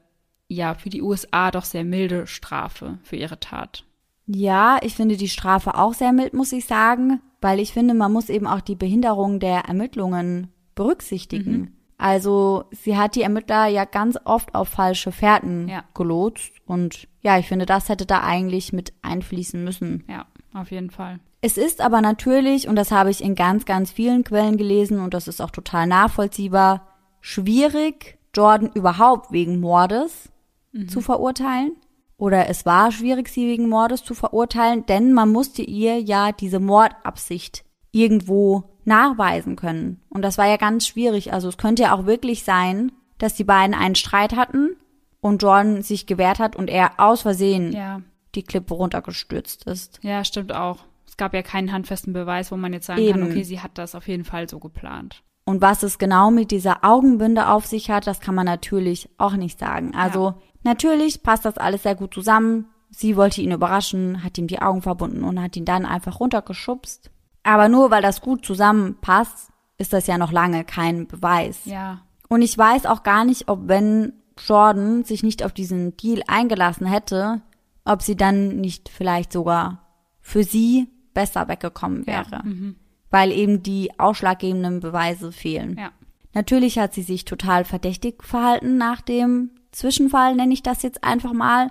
[0.51, 3.85] ja für die USA doch sehr milde Strafe für ihre Tat.
[4.27, 8.13] Ja, ich finde die Strafe auch sehr mild, muss ich sagen, weil ich finde, man
[8.13, 11.53] muss eben auch die Behinderung der Ermittlungen berücksichtigen.
[11.53, 11.73] Mhm.
[11.99, 15.85] Also sie hat die Ermittler ja ganz oft auf falsche Fährten ja.
[15.95, 20.05] gelotst und ja, ich finde, das hätte da eigentlich mit einfließen müssen.
[20.09, 21.21] Ja, auf jeden Fall.
[21.43, 25.13] Es ist aber natürlich, und das habe ich in ganz, ganz vielen Quellen gelesen und
[25.13, 26.87] das ist auch total nachvollziehbar,
[27.21, 30.31] schwierig, Jordan überhaupt wegen Mordes
[30.73, 30.89] mhm.
[30.89, 31.73] zu verurteilen.
[32.17, 36.61] Oder es war schwierig, sie wegen Mordes zu verurteilen, denn man musste ihr ja diese
[36.61, 40.03] Mordabsicht irgendwo nachweisen können.
[40.11, 41.33] Und das war ja ganz schwierig.
[41.33, 44.77] Also es könnte ja auch wirklich sein, dass die beiden einen Streit hatten
[45.21, 48.03] und Jordan sich gewehrt hat und er aus Versehen ja.
[48.35, 49.99] die Klippe runtergestürzt ist.
[50.03, 50.85] Ja, stimmt auch.
[51.07, 53.21] Es gab ja keinen handfesten Beweis, wo man jetzt sagen Eben.
[53.21, 55.23] kann, okay, sie hat das auf jeden Fall so geplant.
[55.51, 59.33] Und was es genau mit dieser Augenbinde auf sich hat, das kann man natürlich auch
[59.33, 59.97] nicht sagen.
[59.97, 60.37] Also ja.
[60.63, 62.67] Natürlich passt das alles sehr gut zusammen.
[62.91, 67.11] Sie wollte ihn überraschen, hat ihm die Augen verbunden und hat ihn dann einfach runtergeschubst.
[67.43, 71.63] Aber nur weil das gut zusammenpasst, ist das ja noch lange kein Beweis.
[71.65, 72.03] Ja.
[72.29, 76.87] Und ich weiß auch gar nicht, ob wenn Jordan sich nicht auf diesen Deal eingelassen
[76.87, 77.43] hätte,
[77.85, 79.87] ob sie dann nicht vielleicht sogar
[80.21, 82.31] für sie besser weggekommen wäre.
[82.31, 82.73] Ja.
[83.11, 85.77] Weil eben die ausschlaggebenden Beweise fehlen.
[85.79, 85.91] Ja.
[86.33, 91.33] Natürlich hat sie sich total verdächtig verhalten nach dem Zwischenfall nenne ich das jetzt einfach
[91.33, 91.71] mal.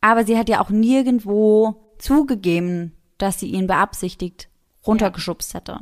[0.00, 4.48] Aber sie hat ja auch nirgendwo zugegeben, dass sie ihn beabsichtigt
[4.86, 5.80] runtergeschubst hätte.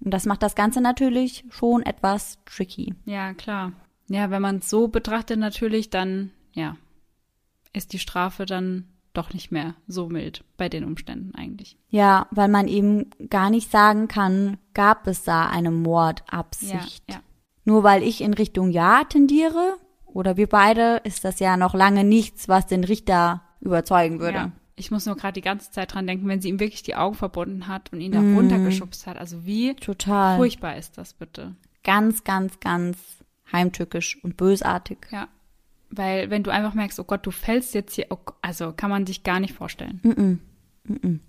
[0.00, 2.94] Und das macht das Ganze natürlich schon etwas tricky.
[3.04, 3.72] Ja, klar.
[4.08, 6.76] Ja, wenn man es so betrachtet natürlich, dann, ja,
[7.72, 11.76] ist die Strafe dann doch nicht mehr so mild bei den Umständen eigentlich.
[11.88, 17.04] Ja, weil man eben gar nicht sagen kann, gab es da eine Mordabsicht.
[17.08, 17.20] Ja, ja.
[17.64, 22.04] Nur weil ich in Richtung Ja tendiere, oder wir beide, ist das ja noch lange
[22.04, 24.38] nichts, was den Richter überzeugen würde.
[24.38, 24.52] Ja.
[24.76, 27.14] Ich muss nur gerade die ganze Zeit dran denken, wenn sie ihm wirklich die Augen
[27.14, 29.18] verbunden hat und ihn da runtergeschubst hat.
[29.18, 30.38] Also wie Total.
[30.38, 31.54] furchtbar ist das bitte?
[31.84, 32.96] Ganz, ganz, ganz
[33.52, 35.06] heimtückisch und bösartig.
[35.10, 35.28] Ja.
[35.90, 39.06] Weil wenn du einfach merkst, oh Gott, du fällst jetzt hier, oh, also kann man
[39.06, 40.00] sich gar nicht vorstellen.
[40.04, 40.38] Mm-mm.
[40.88, 41.20] Mm-mm.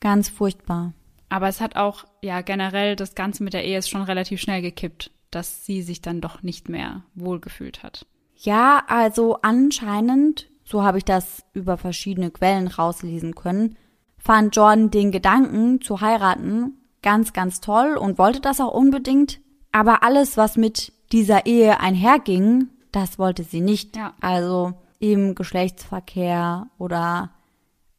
[0.00, 0.92] Ganz furchtbar.
[1.28, 4.62] Aber es hat auch, ja, generell das Ganze mit der Ehe ist schon relativ schnell
[4.62, 8.06] gekippt, dass sie sich dann doch nicht mehr wohlgefühlt hat.
[8.36, 13.76] Ja, also anscheinend, so habe ich das über verschiedene Quellen rauslesen können,
[14.18, 19.40] fand Jordan den Gedanken zu heiraten ganz, ganz toll und wollte das auch unbedingt.
[19.72, 23.96] Aber alles, was mit dieser Ehe einherging, das wollte sie nicht.
[23.96, 24.14] Ja.
[24.20, 27.30] Also eben Geschlechtsverkehr oder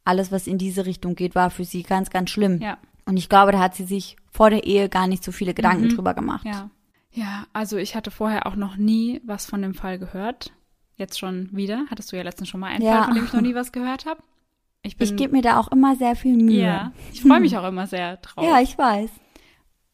[0.04, 2.60] alles, was in diese Richtung geht, war für sie ganz, ganz schlimm.
[2.62, 2.78] Ja.
[3.06, 5.90] Und ich glaube, da hat sie sich vor der Ehe gar nicht so viele Gedanken
[5.90, 6.46] drüber gemacht.
[6.46, 6.70] Ja.
[7.14, 10.54] Ja, also ich hatte vorher auch noch nie was von dem Fall gehört.
[10.96, 11.86] Jetzt schon wieder.
[11.90, 13.00] Hattest du ja letztens schon mal einen Ja.
[13.00, 14.22] Fall, von dem ich noch nie was gehört habe.
[14.84, 16.62] Ich bin, Ich gebe mir da auch immer sehr viel Mühe.
[16.64, 18.44] ja, ich freue mich auch immer sehr drauf.
[18.46, 19.10] Ja, ich weiß.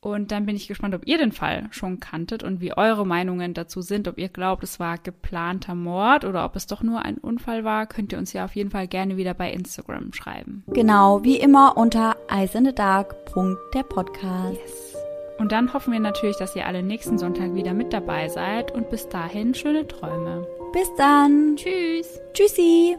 [0.07, 3.53] Und dann bin ich gespannt, ob ihr den Fall schon kanntet und wie eure Meinungen
[3.53, 4.07] dazu sind.
[4.07, 7.87] Ob ihr glaubt, es war geplanter Mord oder ob es doch nur ein Unfall war,
[7.87, 10.63] könnt ihr uns ja auf jeden Fall gerne wieder bei Instagram schreiben.
[10.67, 14.95] Genau, wie immer unter eisendedark.der Podcast.
[15.39, 18.89] Und dann hoffen wir natürlich, dass ihr alle nächsten Sonntag wieder mit dabei seid und
[18.89, 20.47] bis dahin schöne Träume.
[20.71, 21.57] Bis dann.
[21.57, 22.19] Tschüss!
[22.33, 22.95] Tschüssi.